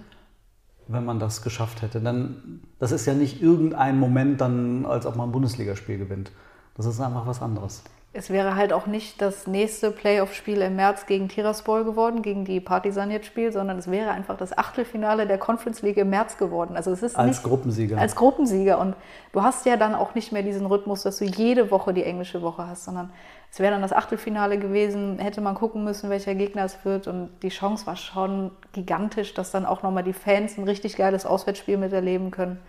wenn 0.86 1.04
man 1.04 1.18
das 1.18 1.42
geschafft 1.42 1.82
hätte. 1.82 2.00
Denn 2.00 2.60
das 2.78 2.92
ist 2.92 3.06
ja 3.06 3.14
nicht 3.14 3.42
irgendein 3.42 3.98
Moment 3.98 4.40
dann, 4.40 4.86
als 4.86 5.06
ob 5.06 5.16
man 5.16 5.28
ein 5.28 5.32
Bundesligaspiel 5.32 5.98
gewinnt. 5.98 6.32
Das 6.76 6.86
ist 6.86 7.00
einfach 7.00 7.26
was 7.26 7.42
anderes. 7.42 7.82
Es 8.16 8.30
wäre 8.30 8.54
halt 8.54 8.73
auch 8.73 8.87
nicht 8.87 9.21
das 9.21 9.49
nächste 9.49 9.90
Playoff-Spiel 9.90 10.62
im 10.62 10.76
März 10.76 11.06
gegen 11.06 11.28
Tiraspol 11.28 11.83
geworden, 11.83 12.23
gegen 12.23 12.44
die 12.44 12.61
Partisan 12.61 13.11
jetzt 13.11 13.26
spielt, 13.26 13.52
sondern 13.52 13.76
es 13.76 13.90
wäre 13.90 14.12
einfach 14.12 14.37
das 14.37 14.56
Achtelfinale 14.56 15.26
der 15.26 15.37
Conference 15.37 15.83
League 15.83 15.97
im 15.97 16.11
März 16.11 16.38
geworden. 16.38 16.76
Also 16.76 16.92
es 16.92 17.02
ist 17.02 17.16
als 17.16 17.38
nicht, 17.38 17.42
Gruppensieger. 17.42 17.99
Als 17.99 18.14
Gruppensieger. 18.14 18.78
Und 18.78 18.94
du 19.33 19.42
hast 19.42 19.66
ja 19.66 19.76
dann 19.76 19.97
auch 19.97 20.14
nicht 20.14 20.30
mehr 20.30 20.44
diesen 20.44 20.64
Rhythmus, 20.64 21.02
dass 21.02 21.18
du 21.18 21.25
jede 21.25 21.73
Woche 21.73 21.92
die 21.92 22.04
englische 22.04 22.40
Woche 22.40 22.68
hast, 22.68 22.85
sondern 22.85 23.11
es 23.50 23.59
wäre 23.59 23.73
dann 23.73 23.83
das 23.83 23.92
Achtelfinale 23.92 24.59
gewesen, 24.59 25.18
hätte 25.18 25.40
man 25.40 25.56
gucken 25.56 25.83
müssen, 25.83 26.09
welcher 26.09 26.37
Gegner 26.37 26.64
es 26.64 26.85
wird. 26.85 27.09
Und 27.09 27.30
die 27.42 27.49
Chance 27.49 27.85
war 27.85 27.97
schon 27.97 28.52
gigantisch, 28.73 29.35
dass 29.35 29.50
dann 29.50 29.66
auch 29.66 29.83
nochmal 29.83 30.04
die 30.04 30.12
Fans 30.12 30.56
ein 30.56 30.62
richtig 30.62 30.94
geiles 30.94 31.26
Auswärtsspiel 31.26 31.78
miterleben 31.78 32.30
können. 32.30 32.61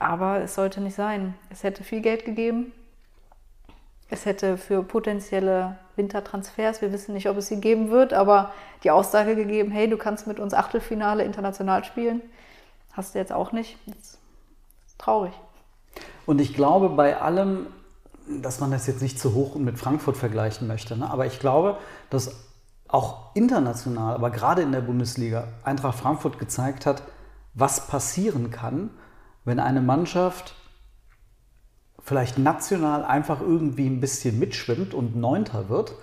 Aber 0.00 0.40
es 0.40 0.56
sollte 0.56 0.80
nicht 0.80 0.96
sein. 0.96 1.34
Es 1.50 1.62
hätte 1.62 1.84
viel 1.84 2.00
Geld 2.00 2.24
gegeben 2.24 2.72
es 4.08 4.24
hätte 4.24 4.56
für 4.56 4.82
potenzielle 4.82 5.76
Wintertransfers, 5.96 6.80
wir 6.80 6.92
wissen 6.92 7.14
nicht, 7.14 7.28
ob 7.28 7.36
es 7.36 7.48
sie 7.48 7.60
geben 7.60 7.90
wird, 7.90 8.12
aber 8.12 8.52
die 8.84 8.90
Aussage 8.90 9.34
gegeben, 9.34 9.70
hey, 9.70 9.88
du 9.88 9.96
kannst 9.96 10.26
mit 10.26 10.38
uns 10.38 10.54
Achtelfinale 10.54 11.24
international 11.24 11.84
spielen. 11.84 12.20
Hast 12.92 13.14
du 13.14 13.18
jetzt 13.18 13.32
auch 13.32 13.52
nicht. 13.52 13.78
Jetzt 13.86 14.18
traurig. 14.98 15.32
Und 16.24 16.40
ich 16.40 16.54
glaube 16.54 16.88
bei 16.88 17.20
allem, 17.20 17.66
dass 18.28 18.60
man 18.60 18.70
das 18.70 18.86
jetzt 18.86 19.02
nicht 19.02 19.18
zu 19.18 19.34
hoch 19.34 19.54
mit 19.56 19.78
Frankfurt 19.78 20.16
vergleichen 20.16 20.66
möchte, 20.66 20.96
ne? 20.96 21.10
aber 21.10 21.26
ich 21.26 21.38
glaube, 21.38 21.78
dass 22.10 22.44
auch 22.88 23.34
international, 23.34 24.14
aber 24.14 24.30
gerade 24.30 24.62
in 24.62 24.72
der 24.72 24.80
Bundesliga, 24.80 25.48
Eintracht 25.64 25.98
Frankfurt 25.98 26.38
gezeigt 26.38 26.86
hat, 26.86 27.02
was 27.54 27.86
passieren 27.86 28.50
kann, 28.50 28.90
wenn 29.44 29.60
eine 29.60 29.80
Mannschaft 29.80 30.54
vielleicht 32.06 32.38
national 32.38 33.04
einfach 33.04 33.40
irgendwie 33.40 33.86
ein 33.86 34.00
bisschen 34.00 34.38
mitschwimmt 34.38 34.94
und 34.94 35.16
Neunter 35.16 35.68
wird, 35.68 35.96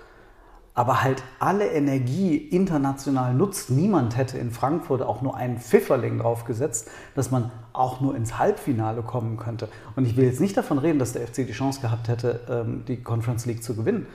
aber 0.73 1.01
halt 1.01 1.23
alle 1.39 1.67
Energie 1.67 2.35
international 2.35 3.33
nutzt. 3.33 3.69
Niemand 3.69 4.17
hätte 4.17 4.37
in 4.37 4.51
Frankfurt 4.51 5.01
auch 5.01 5.21
nur 5.21 5.37
einen 5.37 5.59
Pfifferling 5.59 6.19
draufgesetzt, 6.19 6.89
dass 7.15 7.31
man 7.31 7.51
auch 7.71 8.01
nur 8.01 8.17
ins 8.17 8.37
Halbfinale 8.37 9.01
kommen 9.01 9.37
könnte. 9.37 9.69
Und 9.95 10.05
ich 10.05 10.17
will 10.17 10.25
jetzt 10.25 10.41
nicht 10.41 10.57
davon 10.57 10.77
reden, 10.77 10.99
dass 10.99 11.13
der 11.13 11.25
FC 11.25 11.47
die 11.47 11.53
Chance 11.53 11.79
gehabt 11.79 12.09
hätte, 12.09 12.41
ähm, 12.49 12.83
die 12.85 13.01
Conference 13.01 13.45
League 13.45 13.63
zu 13.63 13.73
gewinnen. 13.73 14.05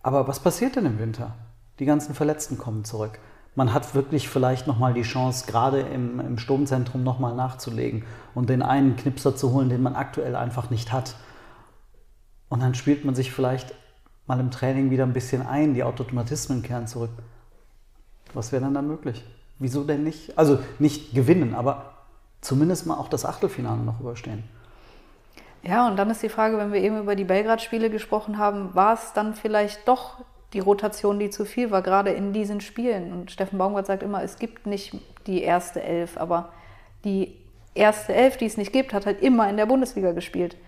Aber 0.00 0.28
was 0.28 0.38
passiert 0.38 0.76
denn 0.76 0.86
im 0.86 1.00
Winter? 1.00 1.34
Die 1.80 1.86
ganzen 1.86 2.14
Verletzten 2.14 2.56
kommen 2.56 2.84
zurück. 2.84 3.18
Man 3.56 3.74
hat 3.74 3.96
wirklich 3.96 4.28
vielleicht 4.28 4.68
nochmal 4.68 4.94
die 4.94 5.02
Chance, 5.02 5.46
gerade 5.48 5.80
im, 5.80 6.20
im 6.20 6.38
Sturmzentrum 6.38 7.02
nochmal 7.02 7.34
nachzulegen 7.34 8.04
und 8.32 8.48
den 8.48 8.62
einen 8.62 8.94
Knipser 8.94 9.34
zu 9.34 9.52
holen, 9.52 9.70
den 9.70 9.82
man 9.82 9.96
aktuell 9.96 10.36
einfach 10.36 10.70
nicht 10.70 10.92
hat. 10.92 11.16
Und 12.52 12.60
dann 12.60 12.74
spielt 12.74 13.06
man 13.06 13.14
sich 13.14 13.32
vielleicht 13.32 13.74
mal 14.26 14.38
im 14.38 14.50
Training 14.50 14.90
wieder 14.90 15.04
ein 15.04 15.14
bisschen 15.14 15.40
ein, 15.40 15.72
die 15.72 15.84
Automatismen 15.84 16.62
kehren 16.62 16.86
zurück. 16.86 17.08
Was 18.34 18.52
wäre 18.52 18.62
dann 18.62 18.74
da 18.74 18.82
möglich? 18.82 19.24
Wieso 19.58 19.84
denn 19.84 20.04
nicht? 20.04 20.36
Also 20.36 20.58
nicht 20.78 21.14
gewinnen, 21.14 21.54
aber 21.54 21.94
zumindest 22.42 22.84
mal 22.84 22.98
auch 22.98 23.08
das 23.08 23.24
Achtelfinale 23.24 23.80
noch 23.80 24.00
überstehen. 24.00 24.44
Ja, 25.62 25.88
und 25.88 25.96
dann 25.96 26.10
ist 26.10 26.22
die 26.22 26.28
Frage, 26.28 26.58
wenn 26.58 26.74
wir 26.74 26.82
eben 26.82 26.98
über 26.98 27.16
die 27.16 27.24
Belgrad-Spiele 27.24 27.88
gesprochen 27.88 28.36
haben, 28.36 28.74
war 28.74 28.92
es 28.92 29.14
dann 29.14 29.32
vielleicht 29.34 29.88
doch 29.88 30.22
die 30.52 30.60
Rotation, 30.60 31.18
die 31.18 31.30
zu 31.30 31.46
viel 31.46 31.70
war, 31.70 31.80
gerade 31.80 32.10
in 32.10 32.34
diesen 32.34 32.60
Spielen? 32.60 33.14
Und 33.14 33.30
Steffen 33.30 33.58
Baumgart 33.58 33.86
sagt 33.86 34.02
immer, 34.02 34.22
es 34.22 34.38
gibt 34.38 34.66
nicht 34.66 34.94
die 35.26 35.42
erste 35.42 35.82
Elf, 35.82 36.18
aber 36.18 36.52
die 37.06 37.34
erste 37.72 38.12
Elf, 38.12 38.36
die 38.36 38.44
es 38.44 38.58
nicht 38.58 38.74
gibt, 38.74 38.92
hat 38.92 39.06
halt 39.06 39.22
immer 39.22 39.48
in 39.48 39.56
der 39.56 39.64
Bundesliga 39.64 40.12
gespielt. 40.12 40.58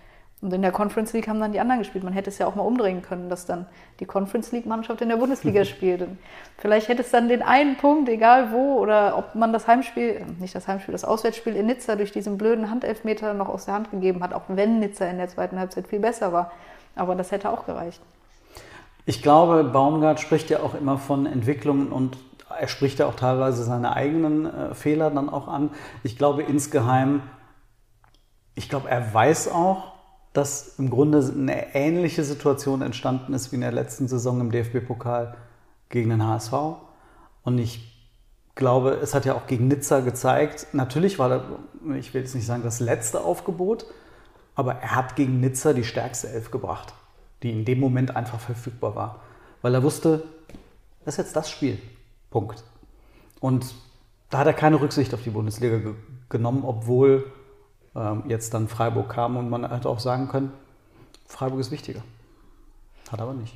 Und 0.44 0.52
in 0.52 0.60
der 0.60 0.72
Conference 0.72 1.14
League 1.14 1.26
haben 1.26 1.40
dann 1.40 1.52
die 1.52 1.58
anderen 1.58 1.78
gespielt. 1.78 2.04
Man 2.04 2.12
hätte 2.12 2.28
es 2.28 2.36
ja 2.36 2.46
auch 2.46 2.54
mal 2.54 2.64
umdrehen 2.64 3.00
können, 3.00 3.30
dass 3.30 3.46
dann 3.46 3.64
die 3.98 4.04
Conference 4.04 4.52
League-Mannschaft 4.52 5.00
in 5.00 5.08
der 5.08 5.16
Bundesliga 5.16 5.64
spielt. 5.64 6.02
Und 6.02 6.18
vielleicht 6.58 6.88
hätte 6.88 7.00
es 7.00 7.10
dann 7.10 7.28
den 7.30 7.40
einen 7.40 7.78
Punkt, 7.78 8.10
egal 8.10 8.52
wo, 8.52 8.78
oder 8.78 9.16
ob 9.16 9.34
man 9.34 9.54
das 9.54 9.66
Heimspiel, 9.66 10.20
nicht 10.40 10.54
das 10.54 10.68
Heimspiel, 10.68 10.92
das 10.92 11.02
Auswärtsspiel 11.02 11.56
in 11.56 11.64
Nizza 11.64 11.96
durch 11.96 12.12
diesen 12.12 12.36
blöden 12.36 12.68
Handelfmeter 12.70 13.32
noch 13.32 13.48
aus 13.48 13.64
der 13.64 13.72
Hand 13.72 13.90
gegeben 13.90 14.22
hat, 14.22 14.34
auch 14.34 14.42
wenn 14.48 14.80
Nizza 14.80 15.06
in 15.06 15.16
der 15.16 15.28
zweiten 15.28 15.58
Halbzeit 15.58 15.88
viel 15.88 16.00
besser 16.00 16.34
war. 16.34 16.52
Aber 16.94 17.14
das 17.14 17.32
hätte 17.32 17.48
auch 17.48 17.64
gereicht. 17.64 18.02
Ich 19.06 19.22
glaube, 19.22 19.64
Baumgart 19.64 20.20
spricht 20.20 20.50
ja 20.50 20.58
auch 20.58 20.74
immer 20.74 20.98
von 20.98 21.24
Entwicklungen 21.24 21.90
und 21.90 22.18
er 22.50 22.68
spricht 22.68 22.98
ja 22.98 23.06
auch 23.06 23.14
teilweise 23.14 23.64
seine 23.64 23.96
eigenen 23.96 24.44
äh, 24.44 24.74
Fehler 24.74 25.10
dann 25.10 25.30
auch 25.30 25.48
an. 25.48 25.70
Ich 26.02 26.18
glaube 26.18 26.42
insgeheim, 26.42 27.22
ich 28.54 28.68
glaube, 28.68 28.90
er 28.90 29.14
weiß 29.14 29.48
auch, 29.48 29.93
dass 30.34 30.78
im 30.78 30.90
Grunde 30.90 31.18
eine 31.18 31.74
ähnliche 31.74 32.24
Situation 32.24 32.82
entstanden 32.82 33.32
ist 33.32 33.52
wie 33.52 33.56
in 33.56 33.62
der 33.62 33.72
letzten 33.72 34.08
Saison 34.08 34.40
im 34.40 34.50
DFB-Pokal 34.50 35.36
gegen 35.88 36.10
den 36.10 36.26
HSV. 36.26 36.52
Und 37.44 37.58
ich 37.58 37.94
glaube, 38.56 38.98
es 39.00 39.14
hat 39.14 39.24
ja 39.24 39.34
auch 39.34 39.46
gegen 39.46 39.68
Nizza 39.68 40.00
gezeigt, 40.00 40.66
natürlich 40.72 41.18
war 41.18 41.28
das, 41.28 41.42
ich 41.96 42.12
will 42.12 42.22
jetzt 42.22 42.34
nicht 42.34 42.46
sagen 42.46 42.62
das 42.64 42.80
letzte 42.80 43.20
Aufgebot, 43.20 43.86
aber 44.56 44.74
er 44.74 44.96
hat 44.96 45.14
gegen 45.14 45.38
Nizza 45.38 45.72
die 45.72 45.84
stärkste 45.84 46.28
Elf 46.28 46.50
gebracht, 46.50 46.94
die 47.44 47.52
in 47.52 47.64
dem 47.64 47.78
Moment 47.78 48.16
einfach 48.16 48.40
verfügbar 48.40 48.96
war. 48.96 49.20
Weil 49.62 49.74
er 49.74 49.84
wusste, 49.84 50.24
das 51.04 51.14
ist 51.14 51.26
jetzt 51.26 51.36
das 51.36 51.48
Spiel. 51.48 51.78
Punkt. 52.30 52.64
Und 53.38 53.74
da 54.30 54.38
hat 54.38 54.48
er 54.48 54.52
keine 54.52 54.80
Rücksicht 54.80 55.14
auf 55.14 55.22
die 55.22 55.30
Bundesliga 55.30 55.78
ge 55.78 55.94
genommen, 56.28 56.64
obwohl 56.64 57.30
jetzt 58.26 58.54
dann 58.54 58.68
Freiburg 58.68 59.08
kam 59.08 59.36
und 59.36 59.50
man 59.50 59.70
hätte 59.70 59.88
auch 59.88 60.00
sagen 60.00 60.28
können, 60.28 60.52
Freiburg 61.26 61.60
ist 61.60 61.70
wichtiger. 61.70 62.02
Hat 63.10 63.20
aber 63.20 63.34
nicht. 63.34 63.54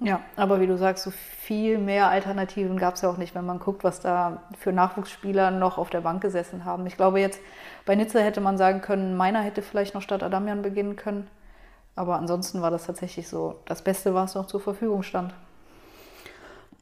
Ja, 0.00 0.20
aber 0.34 0.60
wie 0.60 0.66
du 0.66 0.76
sagst, 0.76 1.04
so 1.04 1.12
viel 1.12 1.78
mehr 1.78 2.08
Alternativen 2.08 2.76
gab 2.76 2.94
es 2.94 3.02
ja 3.02 3.10
auch 3.10 3.16
nicht, 3.16 3.34
wenn 3.36 3.46
man 3.46 3.60
guckt, 3.60 3.84
was 3.84 4.00
da 4.00 4.42
für 4.58 4.72
Nachwuchsspieler 4.72 5.52
noch 5.52 5.78
auf 5.78 5.88
der 5.88 6.00
Bank 6.00 6.20
gesessen 6.20 6.64
haben. 6.64 6.84
Ich 6.86 6.96
glaube 6.96 7.20
jetzt, 7.20 7.40
bei 7.86 7.94
Nizza 7.94 8.18
hätte 8.18 8.40
man 8.40 8.58
sagen 8.58 8.80
können, 8.80 9.16
Meiner 9.16 9.40
hätte 9.40 9.62
vielleicht 9.62 9.94
noch 9.94 10.02
statt 10.02 10.24
Adamian 10.24 10.62
beginnen 10.62 10.96
können. 10.96 11.28
Aber 11.94 12.16
ansonsten 12.16 12.60
war 12.60 12.72
das 12.72 12.86
tatsächlich 12.86 13.28
so 13.28 13.60
das 13.66 13.82
Beste, 13.82 14.14
was 14.14 14.34
noch 14.34 14.46
zur 14.46 14.60
Verfügung 14.60 15.04
stand. 15.04 15.32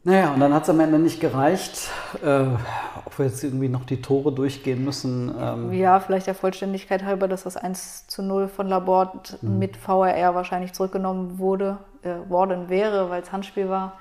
Naja, 0.04 0.32
und 0.32 0.40
dann 0.40 0.52
hat 0.52 0.64
es 0.64 0.71
am 0.71 0.80
Ende 0.80 0.99
nicht 0.99 1.21
gereicht. 1.21 1.90
Äh, 2.25 2.47
ob 3.04 3.18
wir 3.18 3.26
jetzt 3.26 3.44
irgendwie 3.44 3.68
noch 3.68 3.85
die 3.85 4.00
Tore 4.00 4.32
durchgehen 4.32 4.85
müssen. 4.85 5.35
Ähm 5.38 5.73
ja, 5.73 6.00
vielleicht 6.00 6.26
der 6.26 6.35
Vollständigkeit 6.35 7.04
halber, 7.04 7.28
dass 7.28 7.44
das 7.44 7.56
1 7.56 8.06
zu 8.06 8.23
0 8.23 8.49
von 8.49 8.68
Laborde 8.68 9.38
mhm. 9.42 9.59
mit 9.59 9.76
VRR 9.76 10.35
wahrscheinlich 10.35 10.73
zurückgenommen 10.73 11.38
wurde, 11.38 11.78
äh, 12.02 12.28
worden 12.28 12.68
wäre, 12.68 13.11
weil 13.11 13.23
es 13.23 13.30
Handspiel 13.30 13.68
war. 13.68 13.99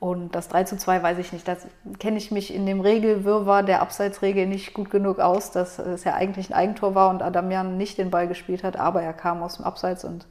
Und 0.00 0.34
das 0.34 0.48
3 0.48 0.64
zu 0.64 0.78
2 0.78 1.02
weiß 1.02 1.18
ich 1.18 1.32
nicht. 1.32 1.46
Da 1.46 1.56
kenne 1.98 2.16
ich 2.16 2.30
mich 2.30 2.52
in 2.54 2.66
dem 2.66 2.80
Regelwirrwarr 2.80 3.62
der 3.62 3.82
Abseitsregel 3.82 4.46
nicht 4.46 4.74
gut 4.74 4.90
genug 4.90 5.20
aus, 5.20 5.52
dass 5.52 5.78
es 5.78 6.04
ja 6.04 6.14
eigentlich 6.14 6.50
ein 6.50 6.54
Eigentor 6.54 6.94
war 6.94 7.10
und 7.10 7.22
Adamian 7.22 7.76
nicht 7.76 7.98
den 7.98 8.10
Ball 8.10 8.26
gespielt 8.26 8.64
hat, 8.64 8.78
aber 8.78 9.02
er 9.02 9.12
kam 9.12 9.42
aus 9.42 9.56
dem 9.56 9.66
Abseits 9.66 10.04
und 10.04 10.26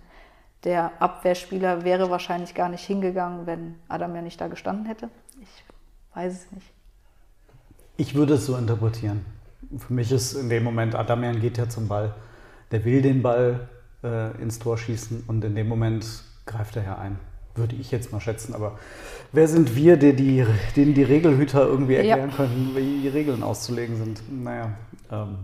der 0.64 0.92
Abwehrspieler 1.02 1.84
wäre 1.84 2.10
wahrscheinlich 2.10 2.54
gar 2.54 2.70
nicht 2.70 2.86
hingegangen, 2.86 3.46
wenn 3.46 3.76
Adam 3.88 4.16
ja 4.16 4.22
nicht 4.22 4.40
da 4.40 4.48
gestanden 4.48 4.86
hätte. 4.86 5.10
Ich 5.42 5.64
weiß 6.16 6.34
es 6.34 6.52
nicht. 6.52 6.68
Ich 7.98 8.16
würde 8.16 8.36
es 8.36 8.46
so 8.46 8.56
interpretieren. 8.58 9.26
Für 9.78 9.94
mich 9.94 10.12
ist 10.12 10.34
in 10.34 10.50
dem 10.50 10.64
Moment, 10.64 10.96
Adamian 10.96 11.40
geht 11.40 11.58
ja 11.58 11.70
zum 11.70 11.88
Ball, 11.88 12.14
der 12.72 12.84
will 12.86 13.02
den 13.02 13.22
Ball 13.22 13.68
äh, 14.04 14.42
ins 14.42 14.60
Tor 14.60 14.78
schießen 14.78 15.24
und 15.28 15.44
in 15.44 15.56
dem 15.56 15.68
Moment 15.68 16.06
greift 16.46 16.76
er 16.76 16.84
ja 16.84 16.98
ein. 16.98 17.20
Würde 17.56 17.76
ich 17.76 17.92
jetzt 17.92 18.12
mal 18.12 18.22
schätzen. 18.22 18.54
Aber 18.54 18.80
wer 19.32 19.48
sind 19.48 19.76
wir, 19.76 19.98
die, 19.98 20.16
die, 20.16 20.46
denen 20.76 20.94
die 20.94 21.04
Regelhüter 21.04 21.66
irgendwie 21.66 21.96
erklären 21.96 22.30
ja. 22.30 22.36
können, 22.36 22.72
wie 22.76 23.02
die 23.02 23.08
Regeln 23.10 23.44
auszulegen 23.44 23.98
sind? 23.98 24.22
Naja. 24.44 24.74
Ähm, 25.12 25.40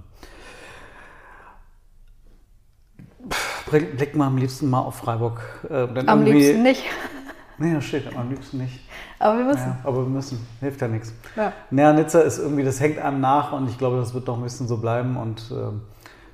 blick 3.79 4.15
mal 4.15 4.27
am 4.27 4.37
liebsten 4.37 4.69
mal 4.69 4.79
auf 4.81 4.95
Freiburg. 4.95 5.41
Äh, 5.69 5.87
am 6.05 6.23
liebsten 6.23 6.63
nicht. 6.63 6.83
Nee, 7.57 7.73
das 7.73 7.85
steht 7.85 8.13
am 8.13 8.29
liebsten 8.29 8.57
nicht. 8.57 8.81
Aber 9.17 9.37
wir 9.37 9.45
müssen. 9.45 9.59
Ja, 9.67 9.77
aber 9.85 9.99
wir 9.99 10.09
müssen. 10.09 10.45
Hilft 10.59 10.81
ja 10.81 10.89
nichts. 10.89 11.13
Ja. 11.37 11.53
Naja, 11.71 11.93
Nizza 11.93 12.19
ist 12.19 12.37
irgendwie, 12.37 12.63
das 12.65 12.81
hängt 12.81 12.99
einem 12.99 13.21
nach 13.21 13.53
und 13.53 13.69
ich 13.69 13.77
glaube, 13.77 13.95
das 13.95 14.13
wird 14.13 14.27
doch 14.27 14.35
ein 14.35 14.43
bisschen 14.43 14.67
so 14.67 14.75
bleiben. 14.75 15.15
Und 15.15 15.41
ähm, 15.51 15.81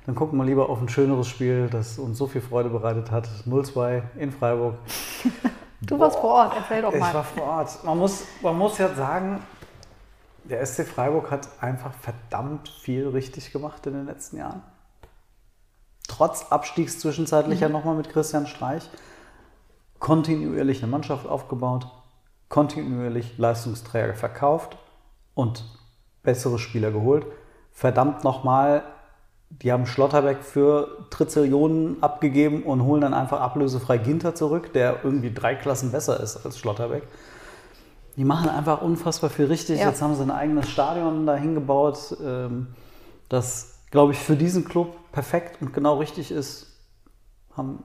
dann 0.04 0.16
gucken 0.16 0.36
wir 0.36 0.44
lieber 0.44 0.68
auf 0.68 0.80
ein 0.80 0.88
schöneres 0.88 1.28
Spiel, 1.28 1.68
das 1.70 1.96
uns 2.00 2.18
so 2.18 2.26
viel 2.26 2.40
Freude 2.40 2.70
bereitet 2.70 3.12
hat. 3.12 3.28
0-2 3.48 4.02
in 4.16 4.32
Freiburg. 4.32 4.74
Du 5.84 5.98
warst 5.98 6.16
vor 6.18 6.30
Ort, 6.34 6.54
erzähl 6.56 6.80
doch 6.80 6.92
Ich 6.92 7.00
mal. 7.00 7.12
war 7.12 7.24
vor 7.24 7.42
Ort. 7.42 7.82
Man 7.84 7.98
muss, 7.98 8.24
man 8.40 8.56
muss 8.56 8.78
ja 8.78 8.88
sagen, 8.94 9.40
der 10.44 10.64
SC 10.64 10.84
Freiburg 10.86 11.28
hat 11.32 11.48
einfach 11.60 11.92
verdammt 11.94 12.68
viel 12.68 13.08
richtig 13.08 13.50
gemacht 13.52 13.84
in 13.86 13.94
den 13.94 14.06
letzten 14.06 14.36
Jahren. 14.38 14.62
Trotz 16.12 16.52
Abstiegs 16.52 16.98
zwischenzeitlich 16.98 17.60
ja 17.60 17.70
nochmal 17.70 17.94
mit 17.94 18.10
Christian 18.10 18.46
Streich. 18.46 18.90
Kontinuierlich 19.98 20.82
eine 20.82 20.90
Mannschaft 20.90 21.26
aufgebaut, 21.26 21.86
kontinuierlich 22.50 23.38
Leistungsträger 23.38 24.12
verkauft 24.12 24.76
und 25.32 25.64
bessere 26.22 26.58
Spieler 26.58 26.90
geholt. 26.90 27.24
Verdammt 27.70 28.24
nochmal, 28.24 28.82
die 29.48 29.72
haben 29.72 29.86
Schlotterbeck 29.86 30.42
für 30.42 31.06
Trizillionen 31.08 32.02
abgegeben 32.02 32.64
und 32.64 32.82
holen 32.82 33.00
dann 33.00 33.14
einfach 33.14 33.40
ablösefrei 33.40 33.96
Ginter 33.96 34.34
zurück, 34.34 34.74
der 34.74 34.98
irgendwie 35.04 35.32
drei 35.32 35.54
Klassen 35.54 35.92
besser 35.92 36.20
ist 36.20 36.44
als 36.44 36.58
Schlotterbeck. 36.58 37.04
Die 38.16 38.24
machen 38.24 38.50
einfach 38.50 38.82
unfassbar 38.82 39.30
viel 39.30 39.46
richtig. 39.46 39.80
Ja. 39.80 39.88
Jetzt 39.88 40.02
haben 40.02 40.14
sie 40.14 40.22
ein 40.22 40.30
eigenes 40.30 40.68
Stadion 40.68 41.24
da 41.24 41.36
hingebaut, 41.36 42.18
ähm, 42.22 42.66
das, 43.30 43.78
glaube 43.90 44.12
ich, 44.12 44.18
für 44.18 44.36
diesen 44.36 44.66
Club 44.66 44.94
perfekt 45.12 45.60
und 45.60 45.72
genau 45.72 45.98
richtig 45.98 46.30
ist. 46.30 46.68
Haben 47.56 47.84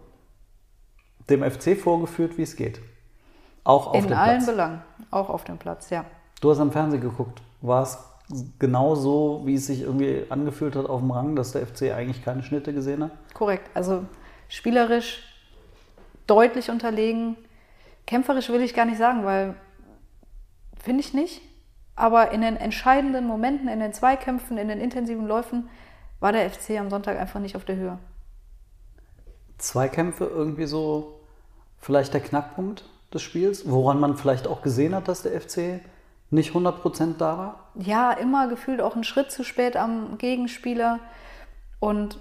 dem 1.29 1.43
FC 1.43 1.77
vorgeführt, 1.77 2.37
wie 2.37 2.43
es 2.43 2.55
geht. 2.55 2.79
Auch 3.63 3.87
auf 3.87 3.95
In 3.95 4.07
dem 4.07 4.17
allen 4.17 4.37
Platz. 4.37 4.45
Belangen, 4.45 4.81
auch 5.11 5.29
auf 5.29 5.43
dem 5.43 5.57
Platz, 5.57 5.89
ja. 5.89 6.05
Du 6.39 6.49
hast 6.49 6.59
am 6.59 6.71
Fernsehen 6.71 7.01
geguckt. 7.01 7.41
War 7.61 7.83
es 7.83 7.97
genau 8.59 8.95
so, 8.95 9.41
wie 9.45 9.55
es 9.55 9.67
sich 9.67 9.81
irgendwie 9.81 10.25
angefühlt 10.29 10.75
hat 10.75 10.85
auf 10.87 11.01
dem 11.01 11.11
Rang, 11.11 11.35
dass 11.35 11.51
der 11.51 11.67
FC 11.67 11.93
eigentlich 11.93 12.23
keine 12.23 12.43
Schnitte 12.43 12.73
gesehen 12.73 13.03
hat? 13.03 13.11
Korrekt. 13.33 13.69
Also 13.73 14.05
spielerisch 14.47 15.23
deutlich 16.27 16.69
unterlegen. 16.69 17.35
Kämpferisch 18.05 18.49
will 18.49 18.61
ich 18.61 18.73
gar 18.73 18.85
nicht 18.85 18.97
sagen, 18.97 19.25
weil 19.25 19.55
finde 20.81 21.01
ich 21.01 21.13
nicht. 21.13 21.41
Aber 21.95 22.31
in 22.31 22.41
den 22.41 22.55
entscheidenden 22.57 23.25
Momenten, 23.25 23.67
in 23.67 23.79
den 23.79 23.91
Zweikämpfen, 23.91 24.57
in 24.57 24.67
den 24.67 24.79
intensiven 24.79 25.27
Läufen 25.27 25.67
war 26.19 26.31
der 26.31 26.49
FC 26.49 26.71
am 26.79 26.89
Sonntag 26.89 27.17
einfach 27.17 27.39
nicht 27.39 27.55
auf 27.55 27.65
der 27.65 27.75
Höhe. 27.75 27.99
Zweikämpfe 29.57 30.25
irgendwie 30.25 30.65
so 30.65 31.19
vielleicht 31.79 32.13
der 32.13 32.21
Knackpunkt 32.21 32.85
des 33.13 33.21
Spiels, 33.21 33.69
woran 33.69 33.99
man 33.99 34.17
vielleicht 34.17 34.47
auch 34.47 34.61
gesehen 34.61 34.93
hat, 34.93 35.07
dass 35.07 35.23
der 35.23 35.39
FC 35.39 35.81
nicht 36.29 36.53
100% 36.53 37.17
da 37.17 37.37
war? 37.37 37.69
Ja, 37.75 38.11
immer 38.11 38.47
gefühlt 38.47 38.81
auch 38.81 38.95
einen 38.95 39.03
Schritt 39.03 39.31
zu 39.31 39.43
spät 39.43 39.77
am 39.77 40.17
Gegenspieler. 40.17 40.99
Und 41.79 42.19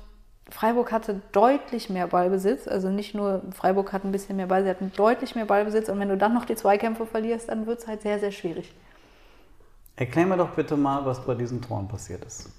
Freiburg 0.48 0.92
hatte 0.92 1.20
deutlich 1.32 1.90
mehr 1.90 2.06
Ballbesitz. 2.06 2.68
Also 2.68 2.88
nicht 2.88 3.14
nur 3.14 3.42
Freiburg 3.50 3.92
hat 3.92 4.04
ein 4.04 4.12
bisschen 4.12 4.36
mehr 4.36 4.46
Ball, 4.46 4.62
sie 4.62 4.70
hatten 4.70 4.92
deutlich 4.94 5.34
mehr 5.34 5.46
Ballbesitz. 5.46 5.88
Und 5.88 5.98
wenn 5.98 6.08
du 6.08 6.16
dann 6.16 6.34
noch 6.34 6.44
die 6.44 6.54
Zweikämpfe 6.54 7.06
verlierst, 7.06 7.48
dann 7.48 7.66
wird 7.66 7.80
es 7.80 7.86
halt 7.88 8.02
sehr, 8.02 8.20
sehr 8.20 8.30
schwierig. 8.30 8.72
Erklär 9.96 10.26
mir 10.26 10.36
doch 10.36 10.50
bitte 10.50 10.76
mal, 10.76 11.04
was 11.04 11.24
bei 11.24 11.34
diesen 11.34 11.62
Toren 11.62 11.88
passiert 11.88 12.24
ist. 12.24 12.50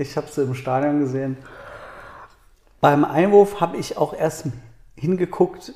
Ich 0.00 0.16
habe 0.16 0.28
sie 0.28 0.42
im 0.44 0.54
Stadion 0.54 1.00
gesehen. 1.00 1.36
Beim 2.80 3.04
Einwurf 3.04 3.60
habe 3.60 3.76
ich 3.76 3.98
auch 3.98 4.14
erst 4.14 4.46
hingeguckt, 4.96 5.74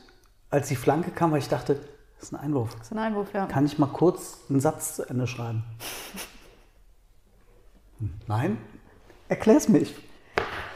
als 0.50 0.68
die 0.68 0.76
Flanke 0.76 1.10
kam, 1.10 1.30
weil 1.32 1.40
ich 1.40 1.48
dachte, 1.50 1.74
das 2.16 2.28
ist 2.30 2.32
ein 2.32 2.40
Einwurf. 2.40 2.70
Das 2.78 2.86
ist 2.86 2.92
ein 2.92 2.98
Einwurf, 3.00 3.34
ja. 3.34 3.44
Kann 3.44 3.66
ich 3.66 3.78
mal 3.78 3.88
kurz 3.88 4.38
einen 4.48 4.60
Satz 4.60 4.96
zu 4.96 5.02
Ende 5.06 5.26
schreiben? 5.26 5.62
Nein? 8.26 8.56
Erklär's 9.28 9.68
mir. 9.68 9.80
Ich- 9.80 9.94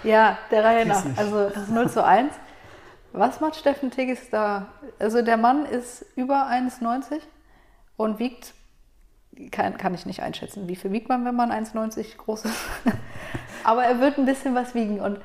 Ja, 0.02 0.37
der 0.50 0.64
Reihe 0.64 0.85
nach. 0.85 1.02
Also 1.17 1.49
das 1.49 1.62
ist 1.64 1.71
0 1.71 1.90
zu 1.90 2.05
1. 2.05 2.35
Was 3.14 3.40
macht 3.40 3.57
Steffen 3.57 3.90
Tigges 3.90 4.29
da? 4.31 4.66
Also 4.99 5.23
der 5.23 5.38
Mann 5.38 5.64
ist 5.64 6.05
über 6.16 6.49
1,90 6.49 7.20
und 7.96 8.18
wiegt, 8.18 8.53
kann, 9.51 9.79
kann 9.79 9.94
ich 9.94 10.07
nicht 10.07 10.22
einschätzen, 10.22 10.68
wie 10.68 10.77
viel 10.77 10.92
wiegt 10.92 11.09
man, 11.09 11.24
wenn 11.24 11.37
man 11.37 11.51
1,90 11.53 12.16
groß 12.16 12.44
ist. 12.46 12.64
Aber 13.64 13.85
er 13.85 14.01
wird 14.01 14.18
ein 14.18 14.27
bisschen 14.27 14.55
was 14.55 14.74
wiegen 14.74 15.01
und 15.01 15.20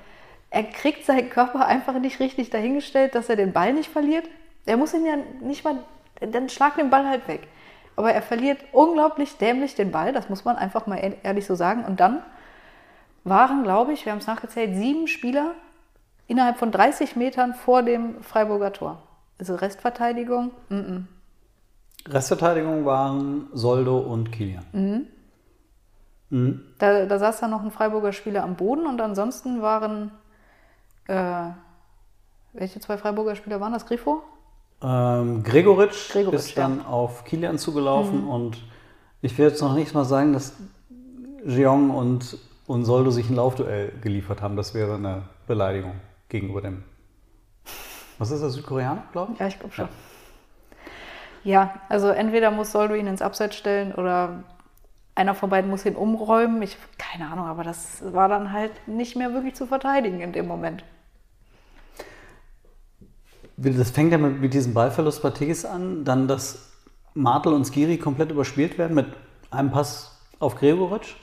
er 0.49 0.63
kriegt 0.63 1.05
seinen 1.05 1.29
Körper 1.29 1.65
einfach 1.65 1.97
nicht 1.99 2.19
richtig 2.19 2.49
dahingestellt, 2.51 3.15
dass 3.15 3.29
er 3.29 3.35
den 3.35 3.53
Ball 3.53 3.73
nicht 3.73 3.89
verliert. 3.89 4.25
Er 4.65 4.77
muss 4.77 4.93
ihn 4.93 5.05
ja 5.05 5.15
nicht 5.41 5.63
mal, 5.63 5.79
dann 6.19 6.49
schlag 6.49 6.75
den 6.75 6.89
Ball 6.89 7.07
halt 7.07 7.27
weg. 7.27 7.47
Aber 7.95 8.13
er 8.13 8.21
verliert 8.21 8.59
unglaublich 8.71 9.37
dämlich 9.37 9.75
den 9.75 9.91
Ball, 9.91 10.13
das 10.13 10.29
muss 10.29 10.45
man 10.45 10.55
einfach 10.55 10.87
mal 10.87 10.97
ehr- 10.97 11.23
ehrlich 11.23 11.45
so 11.45 11.55
sagen. 11.55 11.85
Und 11.85 11.99
dann 11.99 12.23
waren, 13.23 13.63
glaube 13.63 13.93
ich, 13.93 14.05
wir 14.05 14.11
haben 14.11 14.19
es 14.19 14.27
nachgezählt, 14.27 14.75
sieben 14.75 15.07
Spieler 15.07 15.53
innerhalb 16.27 16.57
von 16.57 16.71
30 16.71 17.15
Metern 17.15 17.53
vor 17.53 17.83
dem 17.83 18.21
Freiburger 18.23 18.73
Tor. 18.73 19.01
Also 19.39 19.55
Restverteidigung, 19.55 20.51
mm 20.69 21.07
Restverteidigung 22.07 22.85
waren 22.85 23.47
Soldo 23.53 23.97
und 23.97 24.31
Kilian. 24.31 24.65
da, 26.79 27.05
da 27.05 27.19
saß 27.19 27.41
dann 27.41 27.51
noch 27.51 27.63
ein 27.63 27.71
Freiburger 27.71 28.11
Spieler 28.11 28.43
am 28.43 28.55
Boden 28.55 28.87
und 28.87 28.99
ansonsten 28.99 29.61
waren, 29.61 30.11
äh, 31.07 31.45
welche 32.53 32.79
zwei 32.79 32.97
Freiburger 32.97 33.35
Spieler 33.35 33.61
waren 33.61 33.73
das? 33.73 33.85
Grifo? 33.85 34.23
Ähm, 34.81 35.43
Gregoritsch, 35.43 36.11
Gregoritsch, 36.11 36.39
ist 36.39 36.57
dann 36.57 36.85
auf 36.85 37.23
Kilian 37.23 37.57
zugelaufen 37.57 38.27
und 38.27 38.57
ich 39.21 39.37
will 39.37 39.47
jetzt 39.47 39.61
noch 39.61 39.75
nicht 39.75 39.93
mal 39.93 40.03
sagen, 40.03 40.33
dass 40.33 40.53
Jeong 41.45 41.89
und, 41.91 42.37
und 42.67 42.83
Soldo 42.83 43.11
sich 43.11 43.29
ein 43.29 43.35
Laufduell 43.35 43.93
geliefert 44.01 44.41
haben. 44.41 44.57
Das 44.57 44.73
wäre 44.73 44.95
eine 44.95 45.23
Beleidigung 45.47 45.93
gegenüber 46.27 46.61
dem. 46.61 46.83
Was 48.17 48.31
ist 48.31 48.43
das, 48.43 48.53
Südkoreaner, 48.53 49.03
glaube 49.11 49.33
ich? 49.33 49.39
Ja, 49.39 49.47
ich 49.47 49.59
glaube 49.59 49.73
schon. 49.73 49.85
Ja. 49.85 49.91
Also 51.89 52.07
entweder 52.07 52.51
muss 52.51 52.71
Soldo 52.71 52.93
ihn 52.95 53.07
ins 53.07 53.21
Abseits 53.21 53.55
stellen 53.55 53.93
oder 53.93 54.43
einer 55.15 55.35
von 55.35 55.49
beiden 55.49 55.69
muss 55.69 55.85
ihn 55.85 55.95
umräumen. 55.95 56.61
Ich 56.61 56.77
keine 56.97 57.29
Ahnung, 57.29 57.45
aber 57.45 57.63
das 57.63 58.01
war 58.13 58.29
dann 58.29 58.51
halt 58.51 58.71
nicht 58.87 59.15
mehr 59.15 59.33
wirklich 59.33 59.55
zu 59.55 59.65
verteidigen 59.65 60.21
in 60.21 60.31
dem 60.33 60.47
Moment. 60.47 60.83
Das 63.57 63.91
fängt 63.91 64.11
ja 64.11 64.17
mit, 64.17 64.41
mit 64.41 64.53
diesem 64.53 64.73
Ballverlust 64.73 65.21
bei 65.21 65.29
Tigges 65.29 65.65
an, 65.65 66.03
dann, 66.03 66.27
dass 66.27 66.71
Martel 67.13 67.53
und 67.53 67.65
Skiri 67.65 67.97
komplett 67.97 68.31
überspielt 68.31 68.77
werden 68.77 68.95
mit 68.95 69.07
einem 69.51 69.71
Pass 69.71 70.19
auf 70.39 70.55
Gregoritsch. 70.55 71.15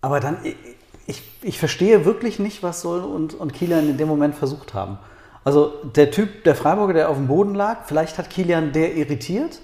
Aber 0.00 0.20
dann, 0.20 0.38
ich, 1.06 1.22
ich, 1.42 1.58
verstehe 1.58 2.06
wirklich 2.06 2.38
nicht, 2.38 2.62
was 2.62 2.80
Soll 2.80 3.00
und, 3.00 3.34
und 3.34 3.52
Kilian 3.52 3.90
in 3.90 3.98
dem 3.98 4.08
Moment 4.08 4.34
versucht 4.34 4.72
haben. 4.72 4.98
Also 5.44 5.72
der 5.96 6.10
Typ, 6.10 6.44
der 6.44 6.54
Freiburger, 6.54 6.92
der 6.92 7.08
auf 7.08 7.16
dem 7.16 7.28
Boden 7.28 7.54
lag, 7.54 7.84
vielleicht 7.86 8.18
hat 8.18 8.30
Kilian 8.30 8.72
der 8.72 8.96
irritiert, 8.96 9.60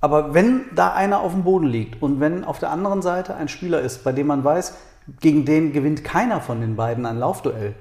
aber 0.00 0.34
wenn 0.34 0.66
da 0.74 0.92
einer 0.92 1.20
auf 1.20 1.32
dem 1.32 1.44
Boden 1.44 1.66
liegt 1.66 2.02
und 2.02 2.20
wenn 2.20 2.44
auf 2.44 2.58
der 2.58 2.70
anderen 2.70 3.00
Seite 3.00 3.34
ein 3.34 3.48
Spieler 3.48 3.80
ist, 3.80 4.04
bei 4.04 4.12
dem 4.12 4.26
man 4.26 4.44
weiß, 4.44 4.76
gegen 5.20 5.44
den 5.44 5.72
gewinnt 5.72 6.04
keiner 6.04 6.40
von 6.40 6.60
den 6.60 6.76
beiden 6.76 7.06
ein 7.06 7.18
Laufduell, 7.18 7.74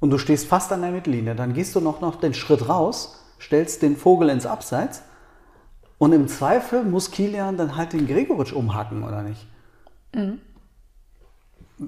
und 0.00 0.10
du 0.10 0.18
stehst 0.18 0.48
fast 0.48 0.70
an 0.70 0.82
der 0.82 0.90
Mittellinie, 0.90 1.34
dann 1.34 1.54
gehst 1.54 1.74
du 1.74 1.80
noch, 1.80 2.02
noch 2.02 2.16
den 2.16 2.34
Schritt 2.34 2.68
raus, 2.68 3.24
stellst 3.40 3.80
den 3.80 3.96
Vogel 3.96 4.28
ins 4.28 4.44
Abseits 4.44 5.02
und 5.96 6.12
im 6.12 6.28
Zweifel 6.28 6.84
muss 6.84 7.10
Kilian 7.10 7.56
dann 7.56 7.76
halt 7.76 7.94
den 7.94 8.06
Gregoritsch 8.06 8.52
umhacken, 8.52 9.02
oder 9.04 9.22
nicht? 9.22 9.46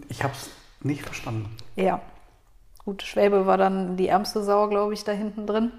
Ich 0.09 0.23
habe 0.23 0.33
es 0.33 0.49
nicht 0.83 1.03
verstanden. 1.03 1.51
Ja. 1.75 2.01
Gut, 2.87 3.03
Schwäbe 3.03 3.47
war 3.47 3.59
dann 3.59 3.97
die 3.97 4.07
ärmste 4.07 4.45
Sau, 4.45 4.69
glaube 4.69 4.95
ich, 4.95 5.03
da 5.03 5.11
hinten 5.11 5.45
drin. 5.45 5.73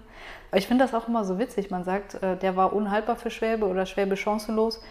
Aber 0.52 0.58
ich 0.58 0.68
finde 0.68 0.84
das 0.84 0.94
auch 0.94 1.08
immer 1.08 1.24
so 1.24 1.40
witzig. 1.40 1.72
Man 1.72 1.86
sagt, 1.86 2.22
äh, 2.22 2.36
der 2.36 2.58
war 2.58 2.74
unhaltbar 2.74 3.16
für 3.16 3.32
Schwäbe 3.32 3.66
oder 3.66 3.86
Schwäbe 3.86 4.18
chancenlos. 4.18 4.82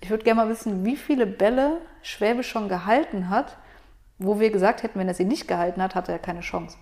Ich 0.00 0.08
würde 0.08 0.24
gerne 0.24 0.40
mal 0.40 0.48
wissen, 0.48 0.86
wie 0.86 0.96
viele 0.96 1.26
Bälle 1.26 1.76
Schwäbe 2.00 2.42
schon 2.42 2.70
gehalten 2.70 3.28
hat, 3.28 3.58
wo 4.18 4.40
wir 4.40 4.50
gesagt 4.50 4.82
hätten, 4.82 4.98
wenn 4.98 5.06
er 5.06 5.12
sie 5.12 5.26
nicht 5.26 5.48
gehalten 5.48 5.82
hat, 5.82 5.94
hatte 5.94 6.12
er 6.12 6.18
keine 6.18 6.40
Chance. 6.40 6.78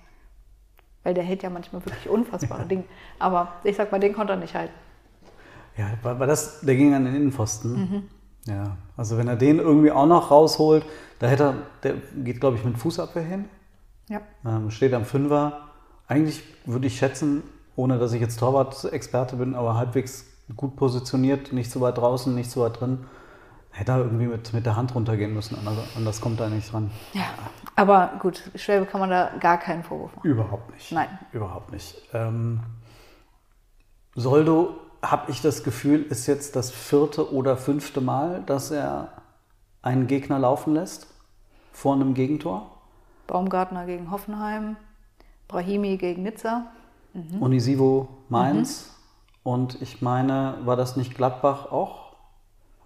Weil 1.02 1.14
der 1.14 1.24
hält 1.24 1.42
ja 1.42 1.50
manchmal 1.50 1.84
wirklich 1.84 2.08
unfassbare 2.08 2.64
Dinge. 2.68 2.84
Aber 3.18 3.54
ich 3.64 3.74
sag 3.74 3.90
mal, 3.90 3.98
den 3.98 4.12
konnte 4.12 4.34
er 4.34 4.38
nicht 4.38 4.54
halten. 4.54 4.74
Ja, 5.76 5.86
war, 6.02 6.24
das, 6.24 6.60
der 6.60 6.76
ging 6.76 6.94
an 6.94 7.04
den 7.04 7.16
Innenpfosten. 7.16 8.08
Ja, 8.46 8.76
also 8.96 9.18
wenn 9.18 9.26
er 9.26 9.34
den 9.34 9.58
irgendwie 9.58 9.90
auch 9.90 10.06
noch 10.06 10.30
rausholt, 10.30 10.86
da 11.18 11.26
hätte 11.26 11.42
er, 11.42 11.54
der 11.82 11.94
geht, 12.22 12.38
glaube 12.38 12.58
ich, 12.58 12.64
mit 12.64 12.78
Fußabwehr 12.78 13.24
hin. 13.24 13.46
Ja. 14.08 14.20
Ähm, 14.44 14.70
steht 14.70 14.94
am 14.94 15.04
Fünfer. 15.04 15.68
Eigentlich 16.06 16.42
würde 16.66 16.86
ich 16.86 16.98
schätzen, 16.98 17.42
ohne 17.76 17.98
dass 17.98 18.12
ich 18.12 18.20
jetzt 18.20 18.38
Torwart-Experte 18.38 19.36
bin, 19.36 19.54
aber 19.54 19.76
halbwegs 19.76 20.26
gut 20.56 20.76
positioniert, 20.76 21.52
nicht 21.52 21.70
zu 21.70 21.80
weit 21.80 21.98
draußen, 21.98 22.34
nicht 22.34 22.50
zu 22.50 22.60
weit 22.60 22.80
drin. 22.80 23.06
Hätte 23.70 23.92
er 23.92 23.98
irgendwie 23.98 24.26
mit, 24.26 24.52
mit 24.52 24.66
der 24.66 24.76
Hand 24.76 24.94
runtergehen 24.94 25.34
müssen, 25.34 25.56
anders, 25.58 25.76
anders 25.96 26.20
kommt 26.20 26.38
er 26.40 26.48
nicht 26.48 26.72
dran. 26.72 26.90
ja. 27.12 27.24
Aber 27.76 28.12
gut, 28.20 28.40
Schwäbe 28.54 28.86
kann 28.86 29.00
man 29.00 29.10
da 29.10 29.32
gar 29.40 29.58
keinen 29.58 29.82
Vorwurf 29.82 30.14
machen. 30.14 30.28
Überhaupt 30.28 30.72
nicht. 30.72 30.92
Nein. 30.92 31.08
Überhaupt 31.32 31.72
nicht. 31.72 31.96
Ähm, 32.12 32.60
Soldo, 34.14 34.78
habe 35.02 35.30
ich 35.30 35.42
das 35.42 35.64
Gefühl, 35.64 36.02
ist 36.02 36.26
jetzt 36.26 36.56
das 36.56 36.70
vierte 36.70 37.32
oder 37.32 37.56
fünfte 37.56 38.00
Mal, 38.00 38.42
dass 38.46 38.70
er 38.70 39.12
einen 39.82 40.06
Gegner 40.06 40.38
laufen 40.38 40.74
lässt 40.74 41.08
vor 41.72 41.94
einem 41.94 42.14
Gegentor. 42.14 42.73
Baumgartner 43.26 43.86
gegen 43.86 44.10
Hoffenheim, 44.10 44.76
Brahimi 45.48 45.96
gegen 45.96 46.22
Nizza. 46.22 46.66
Mhm. 47.12 47.42
Unisivo 47.42 48.08
Mainz. 48.28 48.88
Mhm. 48.88 49.50
Und 49.50 49.82
ich 49.82 50.00
meine, 50.02 50.58
war 50.64 50.76
das 50.76 50.96
nicht 50.96 51.14
Gladbach 51.14 51.70
auch? 51.70 52.14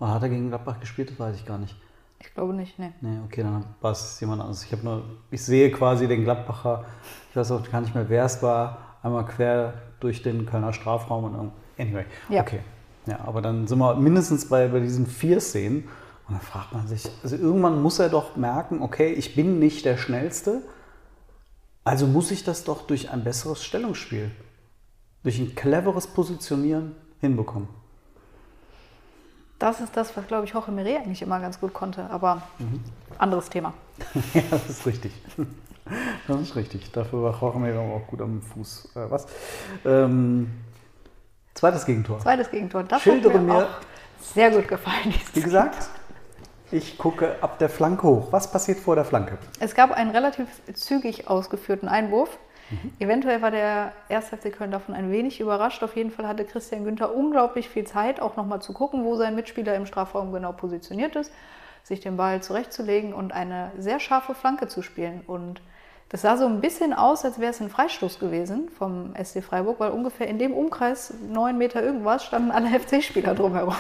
Oder 0.01 0.15
hat 0.15 0.23
er 0.23 0.29
gegen 0.29 0.49
Gladbach 0.49 0.81
gespielt? 0.81 1.11
Das 1.11 1.19
weiß 1.19 1.37
ich 1.37 1.47
gar 1.47 1.59
nicht. 1.59 1.77
Ich 2.21 2.35
glaube 2.35 2.53
nicht, 2.53 2.79
nee. 2.79 2.91
Nee, 3.01 3.19
okay, 3.25 3.43
dann 3.43 3.65
war 3.81 3.93
es 3.93 4.19
jemand 4.21 4.41
anderes. 4.41 4.65
Ich 4.65 4.73
habe 4.73 4.83
nur, 4.83 5.05
ich 5.31 5.43
sehe 5.45 5.71
quasi 5.71 6.09
den 6.09 6.25
Gladbacher, 6.25 6.85
ich 7.31 7.37
weiß 7.37 7.53
auch 7.53 7.71
gar 7.71 7.81
nicht 7.81 7.95
mehr, 7.95 8.09
wer 8.09 8.25
es 8.25 8.43
war, 8.43 8.79
einmal 9.03 9.25
quer 9.25 9.75
durch 10.01 10.23
den 10.23 10.47
Kölner 10.47 10.73
Strafraum 10.73 11.25
und 11.25 11.53
anyway. 11.79 12.05
Ja. 12.29 12.43
Okay. 12.43 12.61
Ja, 13.07 13.21
aber 13.25 13.41
dann 13.41 13.67
sind 13.67 13.79
wir 13.79 13.95
mindestens 13.95 14.49
bei, 14.49 14.69
bei 14.69 14.81
diesen 14.81 15.07
vier 15.07 15.41
Szenen 15.41 15.89
und 16.29 16.35
dann 16.35 16.43
fragt 16.43 16.75
man 16.75 16.87
sich, 16.87 17.09
also 17.23 17.37
irgendwann 17.37 17.81
muss 17.81 17.99
er 17.99 18.11
doch 18.11 18.37
merken, 18.37 18.83
okay, 18.83 19.13
ich 19.13 19.35
bin 19.35 19.59
nicht 19.59 19.87
der 19.87 19.97
Schnellste, 19.97 20.63
also 21.85 22.07
muss 22.07 22.31
ich 22.31 22.45
das 22.45 22.65
doch 22.65 22.87
durch 22.87 23.11
ein 23.11 23.25
besseres 23.25 23.65
Stellungsspiel, 23.65 24.31
durch 25.23 25.39
ein 25.39 25.55
cleveres 25.55 26.07
Positionieren 26.07 26.95
hinbekommen. 27.21 27.69
Das 29.59 29.81
ist 29.81 29.97
das, 29.97 30.17
was, 30.17 30.27
glaube 30.27 30.45
ich, 30.45 30.53
Jorge 30.53 30.71
Mire 30.71 30.99
eigentlich 30.99 31.23
immer 31.23 31.41
ganz 31.41 31.59
gut 31.59 31.73
konnte, 31.73 32.09
aber 32.11 32.43
mhm. 32.59 32.85
anderes 33.17 33.49
Thema. 33.49 33.73
ja, 34.35 34.43
das 34.51 34.69
ist 34.69 34.87
richtig. 34.87 35.13
Das 36.27 36.39
ist 36.39 36.55
richtig. 36.55 36.93
Dafür 36.93 37.23
war 37.23 37.41
Jorge 37.41 37.59
Mire 37.59 37.79
auch 37.79 38.07
gut 38.07 38.21
am 38.21 38.43
Fuß. 38.43 38.91
Äh, 38.95 39.11
was? 39.11 39.27
Ähm, 39.87 40.51
zweites 41.55 41.87
Gegentor. 41.87 42.19
Zweites 42.19 42.51
Gegentor. 42.51 42.83
Das 42.83 43.01
Schildere 43.01 43.33
hat 43.33 43.41
mir, 43.41 43.55
mir 43.55 43.69
sehr 44.21 44.51
gut 44.51 44.69
gefallen. 44.69 45.15
Wie 45.33 45.41
gesagt, 45.41 45.89
ich 46.71 46.99
gucke 46.99 47.37
ab 47.41 47.59
der 47.59 47.69
Flanke 47.69 48.03
hoch. 48.07 48.29
Was 48.31 48.51
passiert 48.51 48.79
vor 48.79 48.95
der 48.95 49.05
Flanke? 49.05 49.39
Es 49.61 49.75
gab 49.75 49.91
einen 49.93 50.11
relativ 50.11 50.47
zügig 50.75 51.29
ausgeführten 51.29 51.89
Einwurf. 51.89 52.39
Mhm. 52.71 52.93
Eventuell 52.99 53.41
war 53.41 53.51
der 53.51 53.93
1. 54.11 54.27
FC 54.27 54.53
Köln 54.53 54.71
davon 54.71 54.95
ein 54.95 55.11
wenig 55.11 55.41
überrascht. 55.41 55.83
Auf 55.83 55.97
jeden 55.97 56.11
Fall 56.11 56.29
hatte 56.29 56.45
Christian 56.45 56.85
Günther 56.85 57.15
unglaublich 57.15 57.69
viel 57.69 57.85
Zeit, 57.85 58.21
auch 58.21 58.37
nochmal 58.37 58.61
zu 58.61 58.73
gucken, 58.73 59.05
wo 59.05 59.17
sein 59.17 59.35
Mitspieler 59.35 59.75
im 59.75 59.87
Strafraum 59.87 60.33
genau 60.33 60.53
positioniert 60.53 61.17
ist, 61.17 61.33
sich 61.83 62.01
den 62.01 62.17
Ball 62.17 62.43
zurechtzulegen 62.43 63.15
und 63.15 63.33
eine 63.33 63.73
sehr 63.79 64.01
scharfe 64.01 64.35
Flanke 64.35 64.69
zu 64.69 64.83
spielen. 64.83 65.23
Und 65.27 65.63
das 66.11 66.23
sah 66.23 66.37
so 66.37 66.47
ein 66.47 66.61
bisschen 66.61 66.93
aus, 66.93 67.25
als 67.25 67.39
wäre 67.39 67.51
es 67.51 67.61
ein 67.61 67.71
Freistoß 67.71 68.19
gewesen 68.19 68.69
vom 68.71 69.15
SC 69.23 69.43
Freiburg, 69.43 69.81
weil 69.81 69.91
ungefähr 69.91 70.27
in 70.27 70.39
dem 70.39 70.53
Umkreis, 70.53 71.15
neun 71.27 71.57
Meter 71.57 71.83
irgendwas, 71.83 72.25
standen 72.25 72.51
alle 72.51 72.69
FC-Spieler 72.81 73.35
drumherum. 73.35 73.77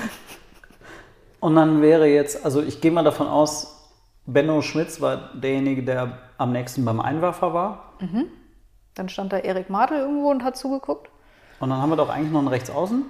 Und 1.40 1.54
dann 1.54 1.82
wäre 1.82 2.06
jetzt, 2.06 2.44
also 2.44 2.62
ich 2.62 2.80
gehe 2.80 2.90
mal 2.90 3.04
davon 3.04 3.28
aus, 3.28 3.78
Benno 4.26 4.60
Schmitz 4.60 5.00
war 5.00 5.30
derjenige, 5.34 5.82
der 5.82 6.18
am 6.36 6.52
nächsten 6.52 6.84
beim 6.84 7.00
Einwerfer 7.00 7.54
war. 7.54 7.92
Mhm. 8.00 8.26
Dann 8.94 9.08
stand 9.08 9.32
da 9.32 9.38
Erik 9.38 9.70
Martel 9.70 9.98
irgendwo 9.98 10.30
und 10.30 10.44
hat 10.44 10.56
zugeguckt. 10.56 11.08
Und 11.60 11.70
dann 11.70 11.80
haben 11.80 11.90
wir 11.90 11.96
doch 11.96 12.10
eigentlich 12.10 12.32
noch 12.32 12.40
einen 12.40 12.48
Rechtsaußen. 12.48 13.04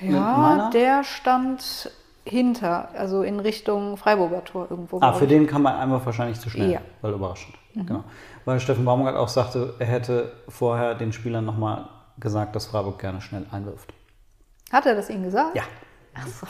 Ja, 0.00 0.70
der 0.70 1.04
stand 1.04 1.90
hinter, 2.24 2.90
also 2.94 3.22
in 3.22 3.40
Richtung 3.40 3.96
Freiburger 3.96 4.44
Tor 4.44 4.66
irgendwo. 4.68 5.00
Ah, 5.00 5.12
für 5.12 5.26
den 5.26 5.46
kam 5.46 5.62
man 5.62 5.76
einmal 5.76 6.04
wahrscheinlich 6.04 6.38
zu 6.40 6.50
schnell, 6.50 6.70
ja. 6.70 6.80
weil 7.00 7.12
überraschend. 7.12 7.54
Mhm. 7.74 7.86
Genau. 7.86 8.04
Weil 8.44 8.60
Steffen 8.60 8.84
Baumgart 8.84 9.16
auch 9.16 9.28
sagte, 9.28 9.74
er 9.78 9.86
hätte 9.86 10.32
vorher 10.48 10.94
den 10.94 11.12
Spielern 11.12 11.44
nochmal 11.44 11.88
gesagt, 12.18 12.54
dass 12.54 12.66
Freiburg 12.66 12.98
gerne 12.98 13.20
schnell 13.20 13.46
einwirft. 13.50 13.92
Hat 14.70 14.86
er 14.86 14.94
das 14.94 15.08
ihnen 15.08 15.24
gesagt? 15.24 15.56
Ja. 15.56 15.62
Ach 16.14 16.26
so. 16.26 16.46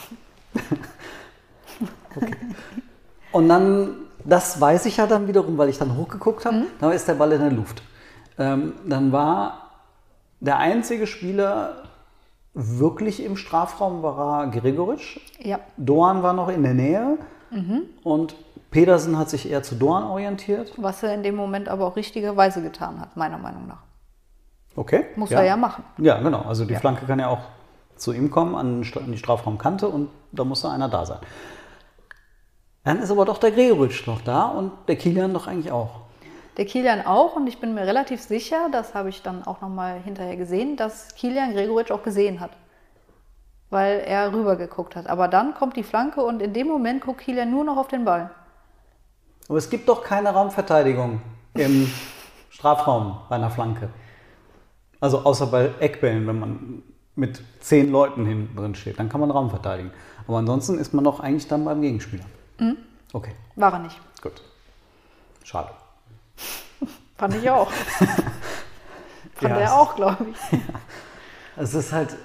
okay. 2.15 2.35
Und 3.31 3.49
dann, 3.49 3.95
das 4.23 4.59
weiß 4.59 4.85
ich 4.85 4.97
ja 4.97 5.07
dann 5.07 5.27
wiederum, 5.27 5.57
weil 5.57 5.69
ich 5.69 5.77
dann 5.77 5.95
hochgeguckt 5.95 6.45
habe, 6.45 6.57
mhm. 6.57 6.65
dann 6.79 6.91
ist 6.91 7.07
der 7.07 7.15
Ball 7.15 7.31
in 7.33 7.41
der 7.41 7.51
Luft. 7.51 7.81
Ähm, 8.37 8.73
dann 8.85 9.11
war 9.11 9.71
der 10.39 10.57
einzige 10.57 11.07
Spieler 11.07 11.83
wirklich 12.53 13.23
im 13.23 13.37
Strafraum 13.37 14.01
war 14.01 14.49
Gregoritsch. 14.49 15.19
Ja. 15.39 15.59
Doan 15.77 16.23
war 16.23 16.33
noch 16.33 16.49
in 16.49 16.63
der 16.63 16.73
Nähe 16.73 17.17
mhm. 17.51 17.83
und 18.03 18.35
Pedersen 18.71 19.17
hat 19.17 19.29
sich 19.29 19.49
eher 19.49 19.63
zu 19.63 19.75
Doan 19.75 20.03
orientiert. 20.03 20.73
Was 20.77 21.03
er 21.03 21.13
in 21.13 21.23
dem 21.23 21.35
Moment 21.35 21.69
aber 21.69 21.85
auch 21.85 21.95
richtigerweise 21.95 22.61
getan 22.61 22.99
hat, 22.99 23.15
meiner 23.15 23.37
Meinung 23.37 23.67
nach. 23.67 23.83
Okay. 24.75 25.05
Muss 25.15 25.29
ja. 25.29 25.39
er 25.39 25.45
ja 25.45 25.57
machen. 25.57 25.83
Ja, 25.97 26.19
genau. 26.19 26.41
Also 26.41 26.65
die 26.65 26.73
ja. 26.73 26.79
Flanke 26.79 27.05
kann 27.05 27.19
ja 27.19 27.29
auch 27.29 27.41
zu 27.97 28.13
ihm 28.13 28.31
kommen, 28.31 28.55
an 28.55 28.81
die 28.81 29.17
Strafraumkante 29.17 29.87
und 29.87 30.09
da 30.31 30.43
muss 30.43 30.61
da 30.61 30.71
einer 30.71 30.89
da 30.89 31.05
sein. 31.05 31.19
Dann 32.83 32.99
ist 32.99 33.11
aber 33.11 33.25
doch 33.25 33.37
der 33.37 33.51
Gregoritsch 33.51 34.07
noch 34.07 34.21
da 34.21 34.45
und 34.45 34.71
der 34.87 34.95
Kilian 34.95 35.33
doch 35.33 35.47
eigentlich 35.47 35.71
auch. 35.71 36.07
Der 36.55 36.65
Kilian 36.65 37.05
auch 37.05 37.35
und 37.35 37.45
ich 37.47 37.59
bin 37.59 37.73
mir 37.73 37.85
relativ 37.85 38.21
sicher, 38.21 38.69
das 38.71 38.95
habe 38.95 39.09
ich 39.09 39.21
dann 39.21 39.43
auch 39.43 39.61
nochmal 39.61 39.99
hinterher 39.99 40.37
gesehen, 40.37 40.77
dass 40.77 41.13
Kilian 41.15 41.53
Gregoritsch 41.53 41.91
auch 41.91 42.01
gesehen 42.01 42.39
hat. 42.39 42.51
Weil 43.69 43.99
er 43.99 44.31
rübergeguckt 44.31 44.95
hat. 44.95 45.07
Aber 45.07 45.27
dann 45.27 45.53
kommt 45.53 45.75
die 45.75 45.83
Flanke 45.83 46.23
und 46.23 46.41
in 46.41 46.53
dem 46.53 46.67
Moment 46.67 47.03
guckt 47.03 47.19
Kilian 47.19 47.51
nur 47.51 47.65
noch 47.65 47.75
auf 47.75 47.89
den 47.89 48.05
Ball. 48.05 48.31
Aber 49.49 49.57
es 49.57 49.69
gibt 49.69 49.89
doch 49.89 50.01
keine 50.01 50.29
Raumverteidigung 50.29 51.21
im 51.53 51.91
Strafraum 52.49 53.19
bei 53.29 53.35
einer 53.35 53.51
Flanke. 53.51 53.89
Also 54.99 55.19
außer 55.19 55.47
bei 55.47 55.71
Eckbällen, 55.79 56.25
wenn 56.25 56.39
man 56.39 56.83
mit 57.17 57.41
zehn 57.59 57.91
Leuten 57.91 58.25
hinten 58.25 58.55
drin 58.55 58.75
steht, 58.75 58.99
dann 58.99 59.09
kann 59.09 59.19
man 59.19 59.31
Raum 59.31 59.49
verteidigen. 59.49 59.91
Aber 60.27 60.37
ansonsten 60.37 60.77
ist 60.77 60.93
man 60.93 61.03
doch 61.03 61.19
eigentlich 61.19 61.47
dann 61.47 61.65
beim 61.65 61.81
Gegenspieler. 61.81 62.25
Mhm. 62.59 62.77
Okay. 63.13 63.31
War 63.55 63.73
er 63.73 63.79
nicht. 63.79 63.99
Gut. 64.21 64.41
Schade. 65.43 65.69
Fand 67.17 67.35
ich 67.35 67.49
auch. 67.49 67.71
Fand 69.35 69.53
ja, 69.53 69.59
er 69.59 69.79
auch, 69.79 69.95
glaube 69.95 70.27
ich. 70.31 70.59
Ja. 71.57 71.63
Es 71.63 71.73
ist 71.73 71.91
halt, 71.91 72.15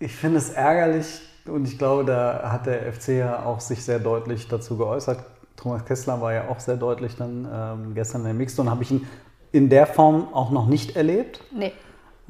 ich 0.00 0.14
finde 0.14 0.36
es 0.36 0.50
ärgerlich 0.50 1.22
und 1.46 1.66
ich 1.66 1.78
glaube, 1.78 2.04
da 2.04 2.52
hat 2.52 2.66
der 2.66 2.92
FC 2.92 3.08
ja 3.08 3.42
auch 3.42 3.60
sich 3.60 3.82
sehr 3.82 3.98
deutlich 3.98 4.48
dazu 4.48 4.76
geäußert. 4.76 5.24
Thomas 5.56 5.86
Kessler 5.86 6.20
war 6.20 6.34
ja 6.34 6.48
auch 6.48 6.60
sehr 6.60 6.76
deutlich 6.76 7.16
dann 7.16 7.48
ähm, 7.50 7.94
gestern 7.94 8.20
in 8.20 8.26
der 8.26 8.34
Mixzone. 8.34 8.70
Habe 8.70 8.82
ich 8.82 8.90
ihn 8.90 9.08
in 9.50 9.70
der 9.70 9.86
Form 9.86 10.28
auch 10.34 10.50
noch 10.50 10.66
nicht 10.66 10.94
erlebt. 10.94 11.40
Nee. 11.52 11.72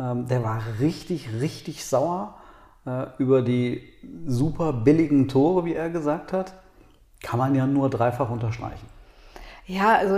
Ähm, 0.03 0.27
der 0.27 0.43
war 0.43 0.61
richtig, 0.81 1.29
richtig 1.41 1.85
sauer 1.85 2.35
äh, 2.87 3.05
über 3.19 3.43
die 3.43 3.83
super 4.27 4.73
billigen 4.73 5.29
Tore, 5.29 5.65
wie 5.65 5.75
er 5.75 5.91
gesagt 5.91 6.33
hat. 6.33 6.55
Kann 7.23 7.39
man 7.39 7.55
ja 7.55 7.67
nur 7.67 7.89
dreifach 7.89 8.31
unterstreichen. 8.31 8.87
Ja, 9.67 9.95
also 9.95 10.17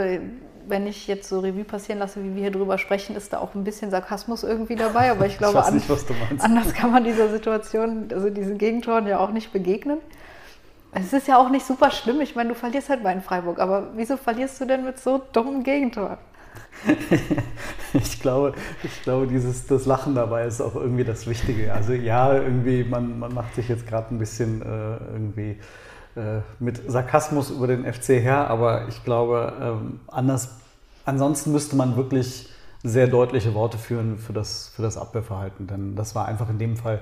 wenn 0.66 0.86
ich 0.86 1.06
jetzt 1.06 1.28
so 1.28 1.40
Revue 1.40 1.64
passieren 1.64 1.98
lasse, 1.98 2.24
wie 2.24 2.34
wir 2.34 2.42
hier 2.42 2.50
drüber 2.50 2.78
sprechen, 2.78 3.14
ist 3.14 3.34
da 3.34 3.40
auch 3.40 3.54
ein 3.54 3.64
bisschen 3.64 3.90
Sarkasmus 3.90 4.42
irgendwie 4.42 4.76
dabei. 4.76 5.10
Aber 5.10 5.26
ich 5.26 5.36
glaube, 5.38 5.62
ich 5.66 5.74
nicht, 5.74 6.42
anders 6.42 6.72
kann 6.72 6.90
man 6.90 7.04
dieser 7.04 7.28
Situation, 7.28 8.08
also 8.10 8.30
diesen 8.30 8.56
Gegentoren 8.56 9.06
ja 9.06 9.18
auch 9.18 9.32
nicht 9.32 9.52
begegnen. 9.52 9.98
Es 10.92 11.12
ist 11.12 11.28
ja 11.28 11.36
auch 11.36 11.50
nicht 11.50 11.66
super 11.66 11.90
schlimm. 11.90 12.20
Ich 12.22 12.36
meine, 12.36 12.50
du 12.50 12.54
verlierst 12.54 12.88
halt 12.88 13.02
bei 13.02 13.12
in 13.12 13.20
Freiburg. 13.20 13.58
Aber 13.58 13.88
wieso 13.96 14.16
verlierst 14.16 14.60
du 14.60 14.64
denn 14.64 14.84
mit 14.84 14.98
so 14.98 15.20
dummen 15.32 15.62
Gegentoren? 15.62 16.18
ich 17.94 18.20
glaube, 18.20 18.54
ich 18.82 19.02
glaube 19.02 19.26
dieses, 19.26 19.66
das 19.66 19.86
Lachen 19.86 20.14
dabei 20.14 20.46
ist 20.46 20.60
auch 20.60 20.74
irgendwie 20.74 21.04
das 21.04 21.26
Wichtige. 21.26 21.72
Also 21.72 21.92
ja, 21.92 22.34
irgendwie, 22.34 22.84
man, 22.84 23.18
man 23.18 23.32
macht 23.32 23.54
sich 23.54 23.68
jetzt 23.68 23.86
gerade 23.86 24.14
ein 24.14 24.18
bisschen 24.18 24.62
äh, 24.62 24.96
irgendwie 25.12 25.58
äh, 26.16 26.40
mit 26.58 26.80
Sarkasmus 26.90 27.50
über 27.50 27.66
den 27.66 27.90
FC 27.90 28.20
her, 28.20 28.48
aber 28.48 28.88
ich 28.88 29.02
glaube, 29.04 29.52
ähm, 29.60 30.00
anders, 30.06 30.60
ansonsten 31.04 31.52
müsste 31.52 31.76
man 31.76 31.96
wirklich 31.96 32.50
sehr 32.82 33.08
deutliche 33.08 33.54
Worte 33.54 33.78
führen 33.78 34.18
für 34.18 34.32
das, 34.32 34.70
für 34.76 34.82
das 34.82 34.96
Abwehrverhalten, 34.96 35.66
denn 35.66 35.96
das 35.96 36.14
war 36.14 36.26
einfach 36.26 36.50
in 36.50 36.58
dem 36.58 36.76
Fall 36.76 37.00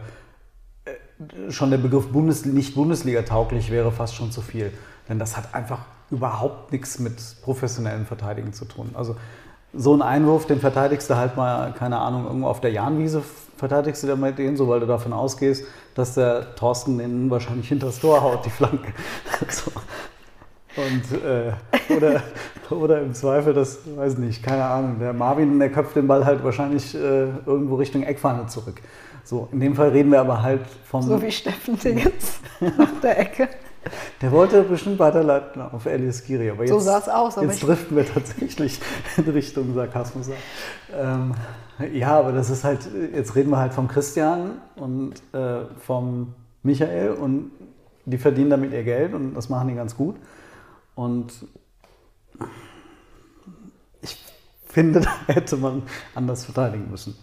äh, 0.84 1.50
schon 1.50 1.70
der 1.70 1.78
Begriff 1.78 2.08
Bundes, 2.12 2.44
nicht 2.44 2.74
Bundesliga 2.74 3.22
tauglich 3.22 3.70
wäre 3.70 3.90
fast 3.90 4.14
schon 4.14 4.30
zu 4.30 4.40
viel, 4.40 4.72
denn 5.08 5.18
das 5.18 5.36
hat 5.36 5.54
einfach 5.54 5.80
überhaupt 6.10 6.72
nichts 6.72 6.98
mit 6.98 7.20
professionellem 7.42 8.06
Verteidigen 8.06 8.52
zu 8.52 8.64
tun. 8.64 8.90
Also 8.94 9.16
so 9.74 9.94
ein 9.94 10.02
Einwurf, 10.02 10.46
den 10.46 10.60
verteidigst 10.60 11.08
du 11.08 11.16
halt 11.16 11.36
mal, 11.36 11.72
keine 11.72 11.98
Ahnung, 11.98 12.26
irgendwo 12.26 12.48
auf 12.48 12.60
der 12.60 12.72
Jahnwiese 12.72 13.22
verteidigst 13.56 14.02
du 14.02 14.08
damit 14.08 14.38
den 14.38 14.56
so, 14.56 14.68
weil 14.68 14.80
du 14.80 14.86
davon 14.86 15.12
ausgehst, 15.12 15.64
dass 15.94 16.14
der 16.14 16.54
Thorsten 16.56 16.98
den 16.98 17.30
wahrscheinlich 17.30 17.68
hinter 17.68 17.86
das 17.86 18.00
Tor 18.00 18.20
haut, 18.20 18.44
die 18.44 18.50
Flanke. 18.50 18.92
so. 19.48 19.70
Und, 20.76 21.24
äh, 21.24 21.52
oder, 21.94 22.22
oder 22.70 23.00
im 23.02 23.14
Zweifel, 23.14 23.54
das 23.54 23.80
weiß 23.96 24.18
nicht, 24.18 24.42
keine 24.42 24.64
Ahnung, 24.64 24.98
der 24.98 25.12
Marvin, 25.12 25.58
der 25.58 25.70
köpft 25.70 25.96
den 25.96 26.08
Ball 26.08 26.24
halt 26.24 26.42
wahrscheinlich 26.42 26.94
äh, 26.94 27.28
irgendwo 27.46 27.76
Richtung 27.76 28.02
Eckfahne 28.02 28.46
zurück. 28.46 28.80
So, 29.24 29.48
in 29.52 29.60
dem 29.60 29.76
Fall 29.76 29.90
reden 29.90 30.10
wir 30.10 30.20
aber 30.20 30.42
halt 30.42 30.62
vom. 30.84 31.02
So 31.02 31.22
wie 31.22 31.30
Steffen 31.30 31.78
Dingens 31.78 32.40
nach 32.60 33.00
der 33.02 33.20
Ecke. 33.20 33.48
Der 34.20 34.30
wollte 34.30 34.62
bestimmt 34.62 34.98
weiterleiten 34.98 35.60
auf 35.60 35.86
Elias 35.86 36.24
Giri. 36.24 36.50
Aber 36.50 36.62
jetzt, 36.62 36.70
So 36.70 36.78
sah 36.78 36.98
es 36.98 37.08
aus, 37.08 37.36
aber 37.36 37.48
Jetzt 37.48 37.62
driften 37.62 37.96
wir 37.96 38.06
tatsächlich 38.06 38.80
in 39.16 39.24
Richtung 39.24 39.74
Sarkasmus. 39.74 40.30
Ähm, 40.94 41.34
ja, 41.92 42.18
aber 42.18 42.32
das 42.32 42.50
ist 42.50 42.64
halt, 42.64 42.88
jetzt 43.14 43.34
reden 43.34 43.50
wir 43.50 43.58
halt 43.58 43.74
vom 43.74 43.88
Christian 43.88 44.60
und 44.76 45.14
äh, 45.32 45.64
vom 45.84 46.34
Michael 46.62 47.10
und 47.10 47.50
die 48.04 48.18
verdienen 48.18 48.50
damit 48.50 48.72
ihr 48.72 48.84
Geld 48.84 49.14
und 49.14 49.34
das 49.34 49.48
machen 49.48 49.68
die 49.68 49.74
ganz 49.74 49.96
gut. 49.96 50.16
Und 50.94 51.32
ich 54.00 54.22
finde, 54.66 55.00
da 55.26 55.34
hätte 55.34 55.56
man 55.56 55.82
anders 56.14 56.44
verteidigen 56.44 56.90
müssen. 56.90 57.16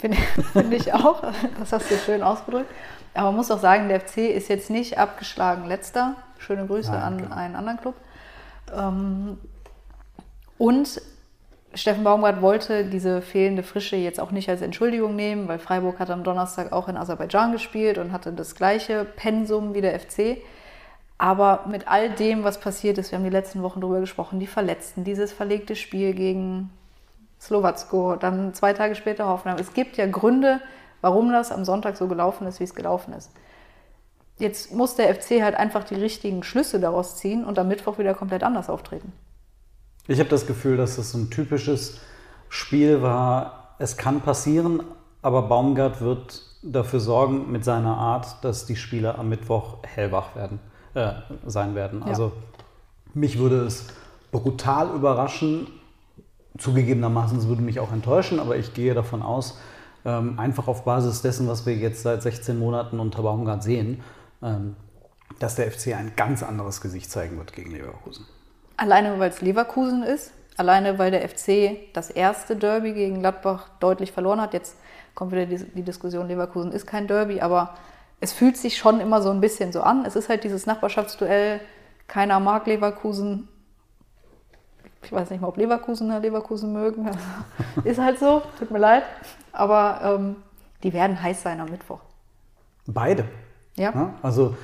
Finde 0.00 0.16
find 0.52 0.72
ich 0.72 0.92
auch. 0.92 1.22
Das 1.58 1.72
hast 1.72 1.90
du 1.90 1.96
schön 1.96 2.22
ausgedrückt. 2.22 2.70
Aber 3.14 3.26
man 3.26 3.36
muss 3.36 3.50
auch 3.50 3.58
sagen, 3.58 3.88
der 3.88 4.00
FC 4.00 4.18
ist 4.18 4.48
jetzt 4.48 4.70
nicht 4.70 4.98
abgeschlagen 4.98 5.66
letzter. 5.66 6.14
Schöne 6.38 6.66
Grüße 6.66 6.90
Nein, 6.90 7.02
an 7.02 7.18
genau. 7.18 7.34
einen 7.34 7.56
anderen 7.56 7.80
Club. 7.80 7.94
Ähm, 8.74 9.38
und 10.58 11.00
Steffen 11.74 12.02
Baumgart 12.02 12.42
wollte 12.42 12.84
diese 12.84 13.22
fehlende 13.22 13.62
Frische 13.62 13.96
jetzt 13.96 14.20
auch 14.20 14.32
nicht 14.32 14.48
als 14.48 14.60
Entschuldigung 14.60 15.14
nehmen, 15.14 15.46
weil 15.46 15.58
Freiburg 15.58 16.00
hat 16.00 16.10
am 16.10 16.24
Donnerstag 16.24 16.72
auch 16.72 16.88
in 16.88 16.96
Aserbaidschan 16.96 17.52
gespielt 17.52 17.98
und 17.98 18.12
hatte 18.12 18.32
das 18.32 18.54
gleiche 18.54 19.04
Pensum 19.04 19.74
wie 19.74 19.80
der 19.80 19.98
FC. 19.98 20.38
Aber 21.18 21.64
mit 21.68 21.86
all 21.86 22.10
dem, 22.10 22.42
was 22.44 22.58
passiert 22.58 22.98
ist, 22.98 23.12
wir 23.12 23.18
haben 23.18 23.24
die 23.24 23.30
letzten 23.30 23.62
Wochen 23.62 23.80
darüber 23.80 24.00
gesprochen, 24.00 24.40
die 24.40 24.46
Verletzten, 24.46 25.04
dieses 25.04 25.32
verlegte 25.32 25.76
Spiel 25.76 26.14
gegen 26.14 26.70
Slowacko, 27.40 28.16
dann 28.16 28.54
zwei 28.54 28.72
Tage 28.72 28.94
später 28.94 29.26
Hoffenheim. 29.26 29.58
Es 29.58 29.72
gibt 29.72 29.96
ja 29.96 30.06
Gründe, 30.06 30.60
warum 31.00 31.32
das 31.32 31.50
am 31.50 31.64
Sonntag 31.64 31.96
so 31.96 32.06
gelaufen 32.06 32.46
ist, 32.46 32.60
wie 32.60 32.64
es 32.64 32.74
gelaufen 32.74 33.14
ist. 33.14 33.30
Jetzt 34.38 34.72
muss 34.72 34.94
der 34.94 35.14
FC 35.14 35.42
halt 35.42 35.54
einfach 35.54 35.84
die 35.84 35.94
richtigen 35.94 36.42
Schlüsse 36.42 36.80
daraus 36.80 37.16
ziehen 37.16 37.44
und 37.44 37.58
am 37.58 37.68
Mittwoch 37.68 37.98
wieder 37.98 38.14
komplett 38.14 38.42
anders 38.42 38.68
auftreten. 38.70 39.12
Ich 40.06 40.18
habe 40.18 40.30
das 40.30 40.46
Gefühl, 40.46 40.76
dass 40.76 40.96
das 40.96 41.12
so 41.12 41.18
ein 41.18 41.30
typisches 41.30 42.00
Spiel 42.48 43.02
war. 43.02 43.74
Es 43.78 43.96
kann 43.96 44.20
passieren, 44.20 44.82
aber 45.22 45.42
Baumgart 45.42 46.00
wird 46.00 46.42
dafür 46.62 47.00
sorgen 47.00 47.50
mit 47.52 47.64
seiner 47.64 47.96
Art, 47.96 48.42
dass 48.42 48.66
die 48.66 48.76
Spieler 48.76 49.18
am 49.18 49.28
Mittwoch 49.28 49.78
hellwach 49.82 50.34
werden, 50.34 50.58
äh, 50.94 51.12
sein 51.46 51.74
werden. 51.74 52.00
Ja. 52.00 52.06
Also 52.06 52.32
mich 53.14 53.38
würde 53.38 53.64
es 53.64 53.86
brutal 54.30 54.90
überraschen. 54.94 55.68
Zugegebenermaßen, 56.60 57.38
es 57.38 57.48
würde 57.48 57.62
mich 57.62 57.80
auch 57.80 57.92
enttäuschen, 57.92 58.38
aber 58.38 58.56
ich 58.56 58.74
gehe 58.74 58.94
davon 58.94 59.22
aus, 59.22 59.58
ähm, 60.04 60.38
einfach 60.38 60.68
auf 60.68 60.84
Basis 60.84 61.22
dessen, 61.22 61.48
was 61.48 61.66
wir 61.66 61.74
jetzt 61.74 62.02
seit 62.02 62.22
16 62.22 62.58
Monaten 62.58 63.00
unter 63.00 63.22
Baumgart 63.22 63.62
sehen, 63.62 64.02
ähm, 64.42 64.76
dass 65.38 65.56
der 65.56 65.70
FC 65.70 65.94
ein 65.94 66.12
ganz 66.16 66.42
anderes 66.42 66.80
Gesicht 66.80 67.10
zeigen 67.10 67.38
wird 67.38 67.52
gegen 67.52 67.72
Leverkusen. 67.72 68.26
Alleine 68.76 69.18
weil 69.18 69.30
es 69.30 69.40
Leverkusen 69.40 70.02
ist, 70.02 70.32
alleine 70.56 70.98
weil 70.98 71.10
der 71.10 71.28
FC 71.28 71.92
das 71.92 72.10
erste 72.10 72.56
Derby 72.56 72.92
gegen 72.92 73.20
Gladbach 73.20 73.68
deutlich 73.80 74.12
verloren 74.12 74.40
hat. 74.40 74.54
Jetzt 74.54 74.76
kommt 75.14 75.32
wieder 75.32 75.46
die, 75.46 75.58
die 75.58 75.82
Diskussion, 75.82 76.28
Leverkusen 76.28 76.72
ist 76.72 76.86
kein 76.86 77.06
Derby, 77.06 77.40
aber 77.40 77.74
es 78.20 78.32
fühlt 78.32 78.56
sich 78.56 78.76
schon 78.76 79.00
immer 79.00 79.22
so 79.22 79.30
ein 79.30 79.40
bisschen 79.40 79.72
so 79.72 79.82
an. 79.82 80.04
Es 80.04 80.16
ist 80.16 80.28
halt 80.28 80.44
dieses 80.44 80.66
Nachbarschaftsduell, 80.66 81.60
keiner 82.06 82.40
mag 82.40 82.66
Leverkusen. 82.66 83.48
Ich 85.02 85.12
weiß 85.12 85.30
nicht 85.30 85.40
mal, 85.40 85.48
ob 85.48 85.56
Leverkusener 85.56 86.20
Leverkusen 86.20 86.72
mögen. 86.72 87.08
ist 87.84 87.98
halt 87.98 88.18
so, 88.18 88.42
tut 88.58 88.70
mir 88.70 88.78
leid. 88.78 89.02
Aber 89.52 90.00
ähm, 90.02 90.36
die 90.82 90.92
werden 90.92 91.20
heiß 91.20 91.42
sein 91.42 91.60
am 91.60 91.70
Mittwoch. 91.70 92.00
Beide. 92.86 93.24
Ja. 93.76 93.92
Ja, 93.92 94.14
also 94.22 94.54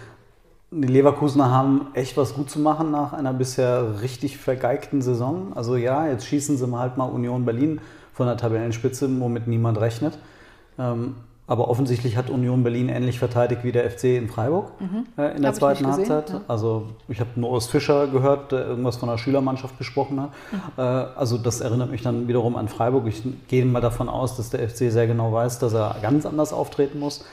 die 0.70 0.88
Leverkusener 0.88 1.51
haben 1.51 1.88
echt 1.94 2.16
was 2.16 2.35
gut 2.35 2.51
zu 2.51 2.59
machen 2.59 2.90
nach 2.90 3.12
einer 3.12 3.33
bisher 3.33 4.03
richtig 4.03 4.37
vergeigten 4.37 5.01
Saison. 5.01 5.53
Also 5.55 5.77
ja, 5.77 6.07
jetzt 6.07 6.27
schießen 6.27 6.57
sie 6.57 6.66
mal 6.66 6.81
halt 6.81 6.96
mal 6.96 7.07
Union 7.07 7.44
Berlin 7.44 7.81
von 8.12 8.27
der 8.27 8.37
Tabellenspitze, 8.37 9.09
womit 9.20 9.46
niemand 9.46 9.79
rechnet. 9.81 10.18
Ähm, 10.79 11.16
aber 11.49 11.69
offensichtlich 11.69 12.17
hat 12.17 12.29
Union 12.29 12.65
Berlin 12.65 12.89
ähnlich 12.89 13.19
verteidigt 13.19 13.63
wie 13.63 13.71
der 13.71 13.89
FC 13.89 14.05
in 14.05 14.29
Freiburg 14.29 14.73
äh, 15.17 15.37
in 15.37 15.43
der 15.43 15.51
Hab 15.51 15.57
zweiten 15.57 15.87
Halbzeit. 15.87 16.31
ja. 16.31 16.41
Also 16.49 16.89
ich 17.09 17.21
habe 17.21 17.31
nur 17.37 17.51
Urs 17.51 17.69
Fischer 17.69 18.09
gehört, 18.09 18.51
der 18.51 18.67
irgendwas 18.67 18.97
von 18.97 19.09
der 19.09 19.19
Schülermannschaft 19.19 19.79
gesprochen 19.79 20.21
hat. 20.21 20.31
Äh, 20.77 20.81
also 20.81 21.39
das 21.39 21.61
erinnert 21.61 21.91
mich 21.91 22.03
dann 22.03 22.27
wiederum 22.27 22.57
an 22.57 22.69
Freiburg. 22.69 23.07
Ich 23.07 23.23
gehe 23.47 23.65
mal 23.65 23.81
davon 23.81 24.09
aus, 24.09 24.37
dass 24.37 24.51
der 24.51 24.69
FC 24.69 24.91
sehr 24.91 25.07
genau 25.07 25.33
weiß, 25.33 25.61
dass 25.61 25.73
er 25.73 25.97
ganz 26.03 26.27
anders 26.27 26.53
auftreten 26.53 26.99
muss. 26.99 27.25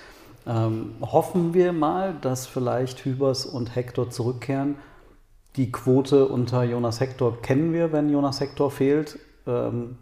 Ähm, 0.45 0.91
hoffen 1.01 1.53
wir 1.53 1.73
mal, 1.73 2.13
dass 2.21 2.45
vielleicht 2.45 3.05
Hübers 3.05 3.45
und 3.45 3.75
Hector 3.75 4.09
zurückkehren. 4.09 4.75
Die 5.55 5.71
Quote 5.71 6.27
unter 6.27 6.63
Jonas 6.63 6.99
Hector 6.99 7.41
kennen 7.41 7.73
wir, 7.73 7.91
wenn 7.91 8.09
Jonas 8.09 8.39
Hector 8.39 8.69
fehlt. 8.69 9.17
Ähm, 9.47 9.97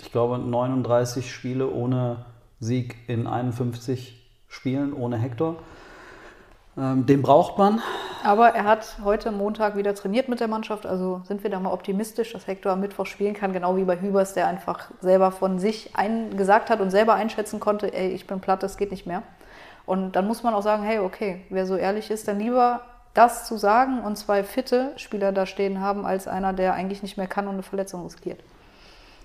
ich 0.00 0.12
glaube 0.12 0.38
39 0.38 1.32
Spiele 1.32 1.70
ohne 1.70 2.24
Sieg 2.60 2.96
in 3.06 3.26
51 3.26 4.14
Spielen 4.48 4.92
ohne 4.92 5.16
Hector. 5.18 5.56
Ähm, 6.78 7.06
den 7.06 7.22
braucht 7.22 7.58
man. 7.58 7.80
Aber 8.22 8.48
er 8.48 8.64
hat 8.64 8.98
heute 9.04 9.30
Montag 9.30 9.76
wieder 9.76 9.94
trainiert 9.94 10.28
mit 10.28 10.40
der 10.40 10.48
Mannschaft, 10.48 10.84
also 10.84 11.22
sind 11.24 11.42
wir 11.42 11.50
da 11.50 11.60
mal 11.60 11.72
optimistisch, 11.72 12.32
dass 12.32 12.46
Hector 12.46 12.72
am 12.72 12.80
Mittwoch 12.80 13.06
spielen 13.06 13.34
kann, 13.34 13.52
genau 13.52 13.76
wie 13.76 13.84
bei 13.84 14.00
Hübers, 14.00 14.34
der 14.34 14.46
einfach 14.46 14.90
selber 15.00 15.30
von 15.30 15.58
sich 15.58 15.90
ein, 15.94 16.36
gesagt 16.36 16.68
hat 16.68 16.80
und 16.80 16.90
selber 16.90 17.14
einschätzen 17.14 17.60
konnte, 17.60 17.94
ey, 17.94 18.08
ich 18.08 18.26
bin 18.26 18.40
platt, 18.40 18.62
das 18.62 18.76
geht 18.76 18.90
nicht 18.90 19.06
mehr. 19.06 19.22
Und 19.86 20.16
dann 20.16 20.26
muss 20.26 20.42
man 20.42 20.54
auch 20.54 20.62
sagen, 20.62 20.82
hey, 20.82 20.98
okay, 20.98 21.42
wer 21.50 21.66
so 21.66 21.76
ehrlich 21.76 22.10
ist, 22.10 22.26
dann 22.26 22.40
lieber 22.40 22.80
das 23.14 23.46
zu 23.46 23.56
sagen 23.56 24.00
und 24.00 24.16
zwei 24.16 24.44
fitte 24.44 24.92
Spieler 24.96 25.32
da 25.32 25.46
stehen 25.46 25.80
haben, 25.80 26.04
als 26.04 26.28
einer, 26.28 26.52
der 26.52 26.74
eigentlich 26.74 27.02
nicht 27.02 27.16
mehr 27.16 27.28
kann 27.28 27.46
und 27.46 27.54
eine 27.54 27.62
Verletzung 27.62 28.02
riskiert. 28.02 28.42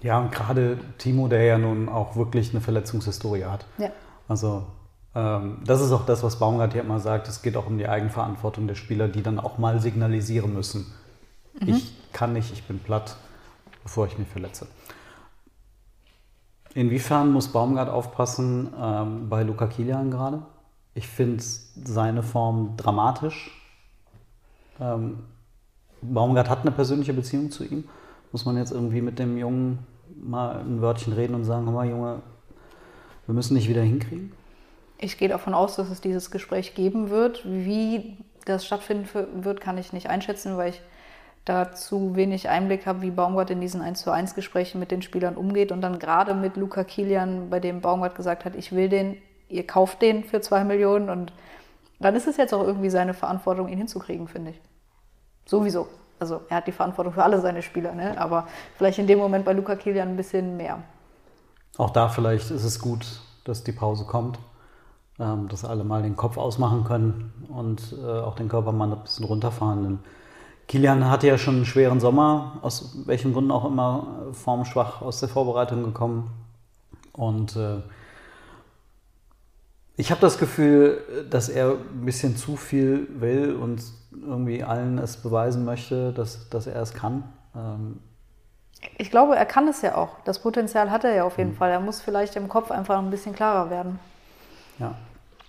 Ja, 0.01 0.19
und 0.19 0.31
gerade 0.31 0.79
Timo, 0.97 1.27
der 1.27 1.43
ja 1.43 1.57
nun 1.57 1.89
auch 1.89 2.15
wirklich 2.15 2.51
eine 2.51 2.61
Verletzungshistorie 2.61 3.45
hat. 3.45 3.65
Ja. 3.77 3.89
Also 4.27 4.65
ähm, 5.13 5.59
das 5.65 5.81
ist 5.81 5.91
auch 5.91 6.05
das, 6.05 6.23
was 6.23 6.39
Baumgart 6.39 6.73
hier 6.73 6.81
immer 6.81 6.99
sagt. 6.99 7.27
Es 7.27 7.41
geht 7.41 7.55
auch 7.57 7.67
um 7.67 7.77
die 7.77 7.87
Eigenverantwortung 7.87 8.67
der 8.67 8.75
Spieler, 8.75 9.07
die 9.07 9.21
dann 9.21 9.39
auch 9.39 9.57
mal 9.57 9.79
signalisieren 9.79 10.53
müssen. 10.53 10.91
Ich 11.65 11.93
kann 12.13 12.33
nicht, 12.33 12.53
ich 12.53 12.63
bin 12.63 12.79
platt, 12.79 13.17
bevor 13.83 14.07
ich 14.07 14.17
mich 14.17 14.27
verletze. 14.27 14.67
Inwiefern 16.73 17.31
muss 17.31 17.49
Baumgart 17.49 17.89
aufpassen 17.89 18.73
ähm, 18.79 19.29
bei 19.29 19.43
Luca 19.43 19.67
Kilian 19.67 20.09
gerade? 20.09 20.43
Ich 20.93 21.07
finde 21.07 21.43
seine 21.43 22.23
Form 22.23 22.77
dramatisch. 22.77 23.51
Ähm, 24.79 25.19
Baumgart 26.01 26.49
hat 26.49 26.61
eine 26.61 26.71
persönliche 26.71 27.13
Beziehung 27.13 27.51
zu 27.51 27.65
ihm. 27.65 27.83
Muss 28.31 28.45
man 28.45 28.55
jetzt 28.55 28.71
irgendwie 28.71 29.01
mit 29.01 29.19
dem 29.19 29.37
Jungen 29.37 29.79
mal 30.19 30.59
ein 30.59 30.81
Wörtchen 30.81 31.13
reden 31.13 31.35
und 31.35 31.43
sagen, 31.43 31.65
hör 31.65 31.73
mal 31.73 31.87
Junge, 31.87 32.21
wir 33.25 33.35
müssen 33.35 33.55
dich 33.55 33.69
wieder 33.69 33.81
hinkriegen? 33.81 34.31
Ich 34.97 35.17
gehe 35.17 35.29
davon 35.29 35.53
aus, 35.53 35.75
dass 35.75 35.89
es 35.89 36.01
dieses 36.01 36.31
Gespräch 36.31 36.75
geben 36.75 37.09
wird. 37.09 37.41
Wie 37.45 38.17
das 38.45 38.65
stattfinden 38.65 39.07
wird, 39.43 39.61
kann 39.61 39.77
ich 39.77 39.93
nicht 39.93 40.09
einschätzen, 40.09 40.57
weil 40.57 40.71
ich 40.71 40.81
da 41.45 41.71
zu 41.71 42.15
wenig 42.15 42.49
Einblick 42.49 42.85
habe, 42.85 43.01
wie 43.01 43.09
Baumgart 43.09 43.49
in 43.49 43.61
diesen 43.61 43.81
1 43.81 44.01
zu 44.01 44.11
1 44.11 44.35
Gesprächen 44.35 44.79
mit 44.79 44.91
den 44.91 45.01
Spielern 45.01 45.35
umgeht 45.35 45.71
und 45.71 45.81
dann 45.81 45.97
gerade 45.97 46.35
mit 46.35 46.55
Luca 46.55 46.83
Kilian, 46.83 47.49
bei 47.49 47.59
dem 47.59 47.81
Baumgart 47.81 48.15
gesagt 48.15 48.45
hat, 48.45 48.55
ich 48.55 48.73
will 48.73 48.89
den, 48.89 49.17
ihr 49.49 49.65
kauft 49.65 50.01
den 50.01 50.23
für 50.23 50.41
zwei 50.41 50.63
Millionen 50.63 51.09
und 51.09 51.33
dann 51.99 52.15
ist 52.15 52.27
es 52.27 52.37
jetzt 52.37 52.53
auch 52.53 52.63
irgendwie 52.63 52.89
seine 52.89 53.13
Verantwortung, 53.13 53.69
ihn 53.69 53.77
hinzukriegen, 53.77 54.27
finde 54.27 54.51
ich. 54.51 54.61
Sowieso. 55.45 55.87
Also 56.21 56.41
er 56.49 56.57
hat 56.57 56.67
die 56.67 56.71
Verantwortung 56.71 57.13
für 57.13 57.23
alle 57.23 57.41
seine 57.41 57.63
Spieler, 57.63 57.95
ne? 57.95 58.15
aber 58.21 58.47
vielleicht 58.77 58.99
in 58.99 59.07
dem 59.07 59.17
Moment 59.17 59.43
bei 59.43 59.53
Luca 59.53 59.75
Kilian 59.75 60.09
ein 60.09 60.17
bisschen 60.17 60.55
mehr. 60.55 60.77
Auch 61.77 61.89
da 61.89 62.09
vielleicht 62.09 62.51
ist 62.51 62.63
es 62.63 62.79
gut, 62.79 63.21
dass 63.43 63.63
die 63.63 63.71
Pause 63.71 64.05
kommt, 64.05 64.37
ähm, 65.19 65.47
dass 65.49 65.65
alle 65.65 65.83
mal 65.83 66.03
den 66.03 66.15
Kopf 66.15 66.37
ausmachen 66.37 66.83
können 66.83 67.47
und 67.49 67.95
äh, 67.99 68.05
auch 68.05 68.35
den 68.35 68.49
Körper 68.49 68.71
mal 68.71 68.91
ein 68.91 69.01
bisschen 69.01 69.25
runterfahren. 69.25 69.83
Denn 69.83 69.99
Kilian 70.67 71.09
hatte 71.09 71.25
ja 71.25 71.39
schon 71.39 71.55
einen 71.55 71.65
schweren 71.65 71.99
Sommer, 71.99 72.59
aus 72.61 72.95
welchen 73.07 73.33
Gründen 73.33 73.49
auch 73.49 73.65
immer 73.65 74.27
äh, 74.29 74.33
formschwach 74.35 75.01
aus 75.01 75.21
der 75.21 75.29
Vorbereitung 75.29 75.83
gekommen. 75.83 76.29
Und 77.13 77.55
äh, 77.55 77.77
ich 79.97 80.11
habe 80.11 80.21
das 80.21 80.37
Gefühl, 80.37 81.25
dass 81.31 81.49
er 81.49 81.71
ein 81.71 82.05
bisschen 82.05 82.37
zu 82.37 82.57
viel 82.57 83.07
will 83.19 83.55
und 83.55 83.81
irgendwie 84.11 84.63
allen 84.63 84.97
es 84.97 85.17
beweisen 85.17 85.65
möchte, 85.65 86.13
dass, 86.13 86.49
dass 86.49 86.67
er 86.67 86.81
es 86.81 86.93
kann. 86.93 87.23
Ähm, 87.55 87.99
Ich 88.97 89.11
glaube, 89.11 89.35
er 89.35 89.45
kann 89.45 89.67
es 89.67 89.81
ja 89.81 89.95
auch. 89.95 90.19
Das 90.25 90.39
Potenzial 90.39 90.91
hat 90.91 91.03
er 91.03 91.13
ja 91.15 91.23
auf 91.23 91.37
jeden 91.37 91.53
Fall. 91.53 91.71
Er 91.71 91.79
muss 91.79 92.01
vielleicht 92.01 92.35
im 92.35 92.47
Kopf 92.49 92.71
einfach 92.71 92.97
ein 92.97 93.09
bisschen 93.09 93.33
klarer 93.35 93.69
werden. 93.69 93.99
Ja, 94.79 94.95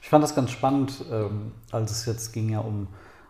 ich 0.00 0.08
fand 0.08 0.22
das 0.22 0.34
ganz 0.34 0.50
spannend, 0.50 1.04
ähm, 1.10 1.52
als 1.70 1.90
es 1.92 2.06
jetzt 2.06 2.32
ging 2.32 2.50
ja 2.50 2.60
um 2.60 2.88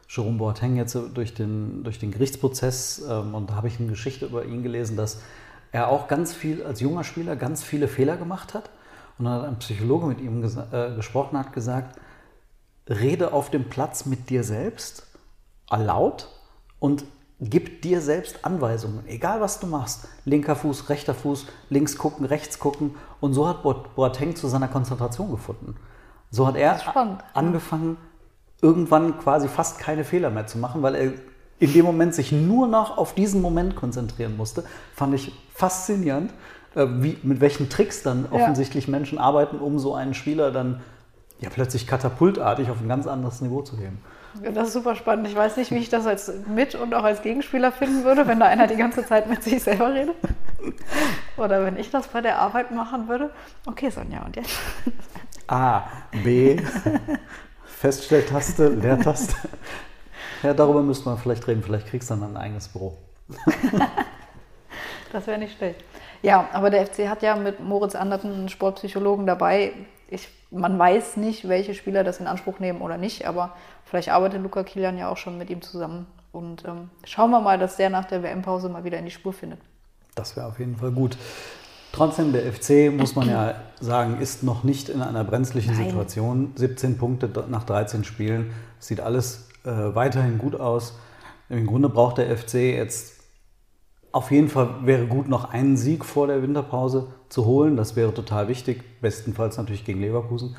Jerome 0.08 0.38
Boateng 0.38 0.76
jetzt 0.76 0.96
durch 1.14 1.34
den, 1.34 1.84
durch 1.84 1.98
den 1.98 2.10
Gerichtsprozess 2.10 3.02
ähm, 3.08 3.34
und 3.34 3.50
da 3.50 3.54
habe 3.56 3.68
ich 3.68 3.78
eine 3.78 3.88
Geschichte 3.88 4.26
über 4.26 4.44
ihn 4.44 4.62
gelesen, 4.62 4.96
dass 4.96 5.22
er 5.70 5.88
auch 5.88 6.08
ganz 6.08 6.34
viel 6.34 6.62
als 6.64 6.80
junger 6.80 7.04
Spieler 7.04 7.36
ganz 7.36 7.62
viele 7.62 7.88
Fehler 7.88 8.16
gemacht 8.16 8.52
hat 8.54 8.70
und 9.18 9.24
dann 9.24 9.34
hat 9.34 9.44
ein 9.48 9.58
Psychologe 9.58 10.06
mit 10.06 10.20
ihm 10.20 10.42
äh, 10.44 10.94
gesprochen, 10.96 11.38
hat 11.38 11.52
gesagt, 11.52 11.98
rede 12.88 13.32
auf 13.32 13.50
dem 13.50 13.68
Platz 13.68 14.06
mit 14.06 14.28
dir 14.30 14.44
selbst, 14.44 15.06
laut 15.78 16.28
und 16.78 17.04
gib 17.40 17.82
dir 17.82 18.00
selbst 18.00 18.44
Anweisungen, 18.44 19.04
egal 19.08 19.40
was 19.40 19.58
du 19.58 19.66
machst. 19.66 20.08
Linker 20.24 20.54
Fuß, 20.54 20.88
rechter 20.88 21.14
Fuß, 21.14 21.46
links 21.70 21.98
gucken, 21.98 22.24
rechts 22.24 22.58
gucken. 22.58 22.94
Und 23.20 23.34
so 23.34 23.48
hat 23.48 23.62
Boateng 23.62 24.36
zu 24.36 24.46
seiner 24.48 24.68
Konzentration 24.68 25.30
gefunden. 25.30 25.76
So 26.30 26.46
hat 26.46 26.56
er 26.56 26.78
angefangen, 27.34 27.96
irgendwann 28.60 29.18
quasi 29.18 29.48
fast 29.48 29.78
keine 29.78 30.04
Fehler 30.04 30.30
mehr 30.30 30.46
zu 30.46 30.56
machen, 30.56 30.82
weil 30.82 30.94
er 30.94 31.12
in 31.58 31.72
dem 31.72 31.84
Moment 31.84 32.14
sich 32.14 32.32
nur 32.32 32.66
noch 32.68 32.96
auf 32.96 33.14
diesen 33.14 33.42
Moment 33.42 33.76
konzentrieren 33.76 34.36
musste. 34.36 34.64
Fand 34.94 35.14
ich 35.14 35.32
faszinierend, 35.54 36.32
äh, 36.74 36.86
wie, 36.88 37.18
mit 37.22 37.40
welchen 37.40 37.68
Tricks 37.68 38.02
dann 38.02 38.26
Ja. 38.30 38.38
offensichtlich 38.40 38.88
Menschen 38.88 39.18
arbeiten, 39.18 39.58
um 39.58 39.78
so 39.78 39.94
einen 39.94 40.14
Spieler 40.14 40.50
dann 40.52 40.80
ja 41.40 41.50
plötzlich 41.50 41.86
katapultartig 41.86 42.70
auf 42.70 42.80
ein 42.80 42.88
ganz 42.88 43.06
anderes 43.06 43.40
Niveau 43.40 43.62
zu 43.62 43.76
heben. 43.76 44.00
Das 44.54 44.68
ist 44.68 44.72
super 44.74 44.94
spannend. 44.94 45.28
Ich 45.28 45.36
weiß 45.36 45.56
nicht, 45.56 45.70
wie 45.70 45.78
ich 45.78 45.88
das 45.88 46.06
als 46.06 46.32
Mit- 46.46 46.74
und 46.74 46.94
auch 46.94 47.04
als 47.04 47.22
Gegenspieler 47.22 47.72
finden 47.72 48.04
würde, 48.04 48.26
wenn 48.26 48.40
da 48.40 48.46
einer 48.46 48.66
die 48.66 48.76
ganze 48.76 49.04
Zeit 49.04 49.28
mit 49.28 49.42
sich 49.42 49.62
selber 49.62 49.92
redet. 49.92 50.14
Oder 51.36 51.64
wenn 51.64 51.76
ich 51.76 51.90
das 51.90 52.08
bei 52.08 52.20
der 52.20 52.38
Arbeit 52.38 52.70
machen 52.70 53.08
würde. 53.08 53.30
Okay, 53.66 53.90
Sonja, 53.90 54.22
und 54.22 54.36
jetzt? 54.36 54.50
A, 55.48 55.82
B, 56.24 56.60
Feststelltaste, 57.64 58.68
Leertaste. 58.68 59.34
Ja, 60.42 60.54
darüber 60.54 60.82
müsste 60.82 61.08
man 61.08 61.18
vielleicht 61.18 61.46
reden. 61.46 61.62
Vielleicht 61.62 61.88
kriegst 61.88 62.10
du 62.10 62.14
dann 62.14 62.34
ein 62.34 62.36
eigenes 62.36 62.68
Büro. 62.68 62.96
Das 65.12 65.26
wäre 65.26 65.38
nicht 65.38 65.56
schlecht. 65.56 65.84
Ja, 66.22 66.48
aber 66.52 66.70
der 66.70 66.86
FC 66.86 67.08
hat 67.08 67.22
ja 67.22 67.36
mit 67.36 67.60
Moritz 67.60 67.94
Anderten 67.94 68.32
einen 68.32 68.48
Sportpsychologen 68.48 69.26
dabei. 69.26 69.72
Ich, 70.08 70.28
man 70.50 70.78
weiß 70.78 71.16
nicht, 71.18 71.48
welche 71.48 71.74
Spieler 71.74 72.02
das 72.02 72.18
in 72.18 72.26
Anspruch 72.26 72.58
nehmen 72.58 72.80
oder 72.80 72.96
nicht, 72.96 73.26
aber 73.26 73.54
vielleicht 73.84 74.08
arbeitet 74.08 74.42
Luca 74.42 74.62
Kilian 74.62 74.98
ja 74.98 75.08
auch 75.08 75.16
schon 75.16 75.38
mit 75.38 75.50
ihm 75.50 75.60
zusammen. 75.62 76.06
Und 76.32 76.64
ähm, 76.64 76.88
schauen 77.04 77.30
wir 77.30 77.40
mal, 77.40 77.58
dass 77.58 77.76
der 77.76 77.90
nach 77.90 78.06
der 78.06 78.22
WM-Pause 78.22 78.70
mal 78.70 78.84
wieder 78.84 78.98
in 78.98 79.04
die 79.04 79.10
Spur 79.10 79.34
findet. 79.34 79.60
Das 80.14 80.34
wäre 80.34 80.46
auf 80.46 80.58
jeden 80.58 80.76
Fall 80.76 80.90
gut. 80.90 81.16
Trotzdem, 81.92 82.32
der 82.32 82.50
FC, 82.50 82.90
muss 82.90 83.14
man 83.14 83.28
ja 83.28 83.54
sagen, 83.80 84.18
ist 84.18 84.42
noch 84.42 84.64
nicht 84.64 84.88
in 84.88 85.02
einer 85.02 85.24
brenzlichen 85.24 85.74
Nein. 85.74 85.88
Situation. 85.88 86.52
17 86.54 86.96
Punkte 86.96 87.28
nach 87.50 87.64
13 87.64 88.04
Spielen. 88.04 88.52
Sieht 88.78 89.00
alles 89.00 89.48
äh, 89.64 89.70
weiterhin 89.70 90.38
gut 90.38 90.58
aus. 90.58 90.94
Im 91.50 91.66
Grunde 91.66 91.90
braucht 91.90 92.16
der 92.16 92.34
FC 92.34 92.54
jetzt 92.54 93.21
auf 94.12 94.30
jeden 94.30 94.48
Fall 94.48 94.68
wäre 94.82 95.06
gut, 95.06 95.28
noch 95.28 95.50
einen 95.50 95.76
Sieg 95.76 96.04
vor 96.04 96.26
der 96.26 96.42
Winterpause 96.42 97.08
zu 97.28 97.46
holen. 97.46 97.76
Das 97.76 97.96
wäre 97.96 98.12
total 98.12 98.48
wichtig. 98.48 99.00
Bestenfalls 99.00 99.56
natürlich 99.56 99.84
gegen 99.84 100.00
Leverkusen. 100.00 100.54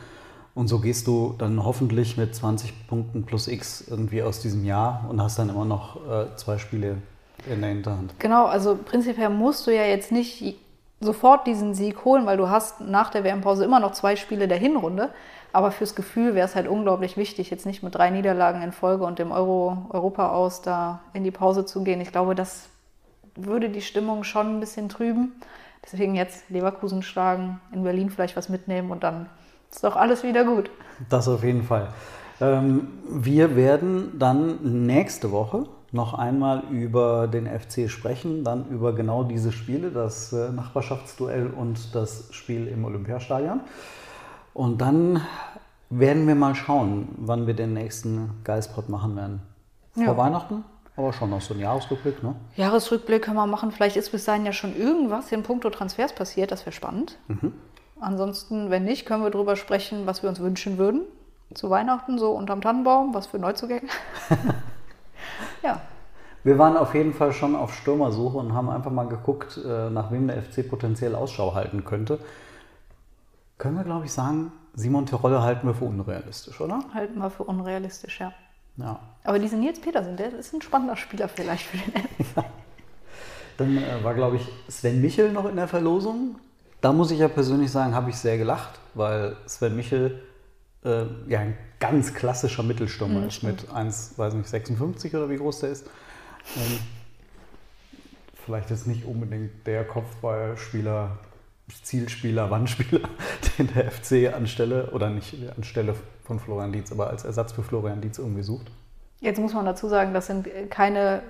Und 0.55 0.67
so 0.67 0.79
gehst 0.79 1.07
du 1.07 1.35
dann 1.37 1.63
hoffentlich 1.63 2.17
mit 2.17 2.35
20 2.35 2.87
Punkten 2.87 3.25
plus 3.25 3.47
X 3.47 3.85
irgendwie 3.87 4.21
aus 4.21 4.39
diesem 4.39 4.65
Jahr 4.65 5.05
und 5.09 5.21
hast 5.21 5.39
dann 5.39 5.49
immer 5.49 5.65
noch 5.65 5.97
äh, 6.07 6.35
zwei 6.35 6.57
Spiele 6.57 6.97
in 7.51 7.61
der 7.61 7.69
Hinterhand. 7.71 8.13
Genau, 8.19 8.45
also 8.45 8.77
prinzipiell 8.77 9.29
musst 9.29 9.65
du 9.65 9.71
ja 9.71 9.83
jetzt 9.83 10.11
nicht 10.11 10.57
sofort 10.99 11.47
diesen 11.47 11.73
Sieg 11.73 12.05
holen, 12.05 12.25
weil 12.25 12.37
du 12.37 12.49
hast 12.49 12.81
nach 12.81 13.09
der 13.09 13.23
WM-Pause 13.23 13.65
immer 13.65 13.79
noch 13.79 13.93
zwei 13.93 14.15
Spiele 14.15 14.47
der 14.47 14.57
Hinrunde. 14.57 15.09
Aber 15.51 15.71
fürs 15.71 15.93
Gefühl 15.95 16.33
wäre 16.33 16.47
es 16.47 16.55
halt 16.55 16.67
unglaublich 16.67 17.17
wichtig, 17.17 17.51
jetzt 17.51 17.65
nicht 17.65 17.83
mit 17.83 17.93
drei 17.93 18.09
Niederlagen 18.09 18.63
in 18.63 18.71
Folge 18.71 19.05
und 19.05 19.19
dem 19.19 19.31
Euro 19.31 19.85
Europa 19.89 20.29
aus 20.29 20.61
da 20.63 21.01
in 21.13 21.23
die 21.23 21.31
Pause 21.31 21.65
zu 21.65 21.83
gehen. 21.83 22.01
Ich 22.01 22.11
glaube, 22.11 22.33
das 22.33 22.69
würde 23.35 23.69
die 23.69 23.81
Stimmung 23.81 24.23
schon 24.23 24.57
ein 24.57 24.59
bisschen 24.59 24.89
trüben. 24.89 25.33
Deswegen 25.83 26.15
jetzt 26.15 26.49
Leverkusen 26.49 27.01
schlagen, 27.03 27.59
in 27.71 27.83
Berlin 27.83 28.09
vielleicht 28.09 28.37
was 28.37 28.49
mitnehmen 28.49 28.91
und 28.91 29.03
dann 29.03 29.27
ist 29.71 29.83
doch 29.83 29.95
alles 29.95 30.23
wieder 30.23 30.45
gut. 30.45 30.69
Das 31.09 31.27
auf 31.27 31.43
jeden 31.43 31.63
Fall. 31.63 31.89
Ähm, 32.39 32.87
wir 33.09 33.55
werden 33.55 34.17
dann 34.17 34.85
nächste 34.85 35.31
Woche 35.31 35.65
noch 35.91 36.13
einmal 36.15 36.63
über 36.71 37.27
den 37.27 37.47
FC 37.47 37.89
sprechen, 37.89 38.43
dann 38.43 38.67
über 38.69 38.93
genau 38.93 39.23
diese 39.23 39.51
Spiele, 39.51 39.91
das 39.91 40.33
äh, 40.33 40.49
Nachbarschaftsduell 40.51 41.47
und 41.47 41.93
das 41.93 42.29
Spiel 42.31 42.67
im 42.67 42.83
Olympiastadion. 42.85 43.59
Und 44.53 44.81
dann 44.81 45.21
werden 45.89 46.27
wir 46.27 46.35
mal 46.35 46.55
schauen, 46.55 47.09
wann 47.17 47.45
wir 47.45 47.53
den 47.53 47.73
nächsten 47.73 48.31
Geistpot 48.43 48.89
machen 48.89 49.15
werden. 49.15 49.41
Vor 49.93 50.03
Ja. 50.03 50.17
Weihnachten, 50.17 50.63
aber 50.95 51.11
schon 51.13 51.29
noch 51.29 51.41
so 51.41 51.53
ein 51.53 51.59
Jahresrückblick, 51.59 52.21
ne? 52.21 52.35
Jahresrückblick 52.55 53.23
können 53.23 53.37
wir 53.37 53.47
machen. 53.47 53.71
Vielleicht 53.71 53.97
ist 53.97 54.11
bis 54.11 54.25
dahin 54.25 54.45
ja 54.45 54.53
schon 54.53 54.75
irgendwas 54.75 55.31
in 55.31 55.43
puncto 55.43 55.69
Transfers 55.69 56.13
passiert. 56.13 56.51
Das 56.51 56.65
wäre 56.65 56.73
spannend. 56.73 57.17
Ansonsten, 57.99 58.69
wenn 58.69 58.83
nicht, 58.83 59.05
können 59.05 59.23
wir 59.23 59.31
darüber 59.31 59.55
sprechen, 59.55 60.05
was 60.05 60.21
wir 60.21 60.29
uns 60.29 60.39
wünschen 60.39 60.77
würden. 60.77 61.01
Zu 61.53 61.69
Weihnachten, 61.69 62.17
so 62.17 62.31
unterm 62.31 62.61
Tannenbaum, 62.61 63.13
was 63.13 63.27
für 63.27 63.39
Neuzugänge. 63.39 63.89
ja, 65.63 65.81
Wir 66.43 66.57
waren 66.57 66.75
auf 66.75 66.93
jeden 66.93 67.13
Fall 67.13 67.31
schon 67.31 67.55
auf 67.55 67.73
Stürmersuche 67.73 68.37
und 68.37 68.53
haben 68.53 68.69
einfach 68.69 68.91
mal 68.91 69.07
geguckt, 69.07 69.57
äh, 69.63 69.89
nach 69.89 70.11
wem 70.11 70.27
der 70.27 70.41
FC 70.43 70.67
potenziell 70.67 71.15
Ausschau 71.15 71.53
halten 71.53 71.85
könnte. 71.85 72.19
Können 73.57 73.77
wir, 73.77 73.83
glaube 73.83 74.05
ich, 74.05 74.11
sagen, 74.11 74.51
Simon 74.73 75.05
Terodde 75.05 75.41
halten 75.41 75.67
wir 75.67 75.73
für 75.73 75.85
unrealistisch, 75.85 76.59
oder? 76.59 76.83
halten 76.93 77.19
wir 77.19 77.29
für 77.29 77.43
unrealistisch, 77.43 78.19
ja. 78.19 78.33
Ja. 78.77 78.99
Aber 79.23 79.39
diesen 79.39 79.59
Nils 79.59 79.79
Petersen, 79.79 80.17
der 80.17 80.33
ist 80.33 80.53
ein 80.53 80.61
spannender 80.61 80.95
Spieler 80.95 81.27
vielleicht 81.27 81.65
für 81.65 81.77
den 81.77 82.03
FC. 82.03 82.43
Dann 83.57 83.77
äh, 83.77 84.03
war, 84.03 84.15
glaube 84.15 84.37
ich, 84.37 84.47
Sven 84.67 85.01
Michel 85.01 85.31
noch 85.31 85.45
in 85.45 85.55
der 85.55 85.67
Verlosung. 85.67 86.39
Da 86.81 86.91
muss 86.91 87.11
ich 87.11 87.19
ja 87.19 87.27
persönlich 87.27 87.71
sagen, 87.71 87.93
habe 87.93 88.09
ich 88.09 88.17
sehr 88.17 88.37
gelacht, 88.37 88.79
weil 88.93 89.37
Sven 89.45 89.75
Michel 89.75 90.21
äh, 90.83 91.05
ja 91.27 91.39
ein 91.39 91.57
ganz 91.79 92.13
klassischer 92.13 92.63
Mittelstürmer 92.63 93.25
ist 93.27 93.43
mit 93.43 93.71
1, 93.71 94.17
weiß 94.17 94.33
nicht, 94.33 94.49
56 94.49 95.15
oder 95.15 95.29
wie 95.29 95.37
groß 95.37 95.61
der 95.61 95.69
ist. 95.69 95.87
Ähm, 96.55 96.79
vielleicht 98.45 98.71
ist 98.71 98.87
nicht 98.87 99.05
unbedingt 99.05 99.65
der 99.65 99.85
Kopfballspieler, 99.85 101.17
Zielspieler, 101.83 102.49
Wandspieler, 102.51 103.07
den 103.57 103.69
der 103.73 103.91
FC 103.91 104.33
anstelle 104.33 104.89
oder 104.91 105.09
nicht 105.09 105.35
anstelle 105.55 105.95
von 106.23 106.39
Florian 106.39 106.71
Dietz, 106.71 106.91
aber 106.91 107.09
als 107.09 107.23
Ersatz 107.25 107.51
für 107.51 107.63
Florian 107.63 108.01
Dietz 108.01 108.17
irgendwie 108.17 108.43
sucht. 108.43 108.71
Jetzt 109.19 109.39
muss 109.39 109.53
man 109.53 109.65
dazu 109.65 109.87
sagen, 109.87 110.13
das 110.13 110.27
sind 110.27 110.47
keine 110.69 111.21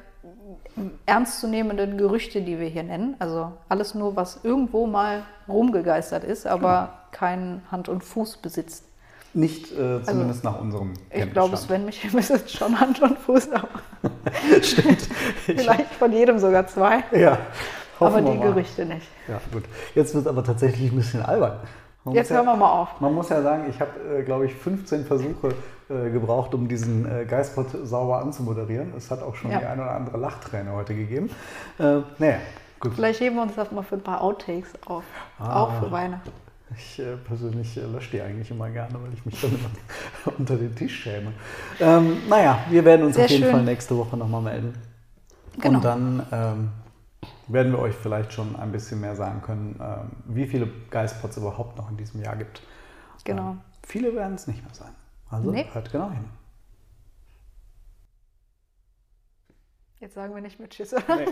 ernstzunehmenden 1.05 1.97
Gerüchte, 1.97 2.41
die 2.41 2.59
wir 2.59 2.67
hier 2.67 2.83
nennen. 2.83 3.15
Also 3.19 3.51
alles 3.69 3.93
nur, 3.95 4.15
was 4.15 4.39
irgendwo 4.43 4.87
mal 4.87 5.23
rumgegeistert 5.47 6.23
ist, 6.23 6.47
aber 6.47 6.93
keinen 7.11 7.61
Hand 7.71 7.89
und 7.89 8.03
Fuß 8.03 8.37
besitzt. 8.37 8.85
Nicht 9.35 9.71
äh, 9.71 10.01
zumindest 10.03 10.43
nach 10.43 10.59
unserem 10.61 10.93
Also, 11.09 11.25
Ich 11.25 11.33
glaube. 11.33 11.57
Sven 11.57 11.85
Michel 11.85 12.11
besitzt 12.11 12.51
schon 12.55 12.79
Hand 12.79 13.01
und 13.01 13.17
Fuß, 13.17 13.49
aber 13.51 13.67
Stimmt. 14.61 15.01
Ich- 15.47 15.61
vielleicht 15.61 15.91
von 15.95 16.11
jedem 16.11 16.37
sogar 16.39 16.67
zwei. 16.67 17.03
Ja, 17.11 17.39
Aber 17.99 18.11
hoffen 18.13 18.25
wir 18.25 18.33
die. 18.33 18.39
Gerüchte 18.39 18.85
nicht. 18.85 19.07
Ja, 19.27 19.41
gut. 19.51 19.63
Jetzt 19.95 20.13
wird 20.13 20.25
es 20.25 20.29
aber 20.29 20.43
tatsächlich 20.43 20.91
ein 20.91 20.95
bisschen 20.97 21.23
albern. 21.23 21.57
Man 22.05 22.15
Jetzt 22.15 22.31
hören 22.31 22.45
wir 22.45 22.55
mal 22.55 22.69
auf. 22.69 22.99
Man 22.99 23.13
muss 23.13 23.29
ja 23.29 23.41
sagen, 23.41 23.63
ich 23.69 23.79
habe, 23.79 23.91
äh, 24.19 24.23
glaube 24.23 24.45
ich, 24.45 24.53
15 24.53 25.05
Versuche 25.05 25.53
äh, 25.89 26.09
gebraucht, 26.09 26.53
um 26.53 26.67
diesen 26.67 27.09
äh, 27.09 27.23
Geistpot 27.25 27.67
sauber 27.83 28.19
anzumoderieren. 28.19 28.93
Es 28.97 29.09
hat 29.09 29.23
auch 29.23 29.35
schon 29.35 29.51
Ja. 29.51 29.59
die 29.59 29.65
eine 29.65 29.81
oder 29.83 29.91
andere 29.91 30.17
Lachträne 30.17 30.73
heute 30.73 30.95
gegeben. 30.95 31.29
Äh, 31.79 31.99
naja, 32.17 32.37
gut. 32.81 32.93
Vielleicht 32.95 33.21
heben 33.21 33.37
wir 33.37 33.43
uns 33.43 33.55
das 33.55 33.71
mal 33.71 33.83
für 33.83 33.95
ein 33.95 34.01
paar 34.01 34.21
Outtakes 34.21 34.69
auf. 34.85 35.03
Ah. 35.39 35.61
Auch 35.61 35.79
für 35.79 35.91
Weihnachten. 35.91 36.29
Ich 36.75 36.99
äh, 36.99 37.15
persönlich 37.25 37.77
äh, 37.77 37.81
lösche 37.85 38.11
die 38.11 38.21
eigentlich 38.21 38.51
immer 38.51 38.69
gerne, 38.69 38.95
weil 38.95 39.13
ich 39.13 39.25
mich 39.25 39.39
dann 39.39 39.51
immer 39.51 40.35
unter 40.37 40.55
den 40.57 40.75
Tisch 40.75 41.03
schäme. 41.03 41.31
Ähm, 41.79 42.17
naja, 42.27 42.59
wir 42.69 42.83
werden 42.83 43.05
uns 43.05 43.15
Sehr 43.15 43.25
auf 43.25 43.31
jeden 43.31 43.43
schön. 43.43 43.51
Fall 43.51 43.63
nächste 43.63 43.97
Woche 43.97 44.17
nochmal 44.17 44.41
melden. 44.41 44.73
Genau. 45.61 45.77
Und 45.77 45.85
dann 45.85 46.27
ähm, 46.31 46.69
werden 47.47 47.71
wir 47.73 47.79
euch 47.79 47.95
vielleicht 47.95 48.33
schon 48.33 48.55
ein 48.55 48.71
bisschen 48.71 49.01
mehr 49.01 49.15
sagen 49.15 49.41
können, 49.41 49.79
ähm, 49.81 50.11
wie 50.35 50.47
viele 50.47 50.67
Geistpots 50.89 51.37
überhaupt 51.37 51.77
noch 51.77 51.89
in 51.89 51.97
diesem 51.97 52.21
Jahr 52.21 52.35
gibt. 52.35 52.61
Genau. 53.23 53.51
Ähm, 53.51 53.61
viele 53.85 54.15
werden 54.15 54.35
es 54.35 54.47
nicht 54.47 54.63
mehr 54.63 54.73
sein. 54.73 54.93
Also 55.29 55.51
Nee. 55.51 55.65
hört 55.71 55.91
genau 55.91 56.09
hin. 56.11 56.25
Jetzt 59.99 60.15
sagen 60.15 60.35
wir 60.35 60.41
nicht 60.41 60.59
mit 60.59 60.71
Tschüss. 60.71 60.93
oder? 60.93 61.03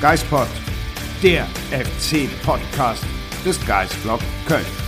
Geistpod, 0.00 0.46
der 1.22 1.46
FC-Podcast 1.72 3.04
des 3.44 3.64
Geistblog 3.66 4.20
Köln. 4.46 4.87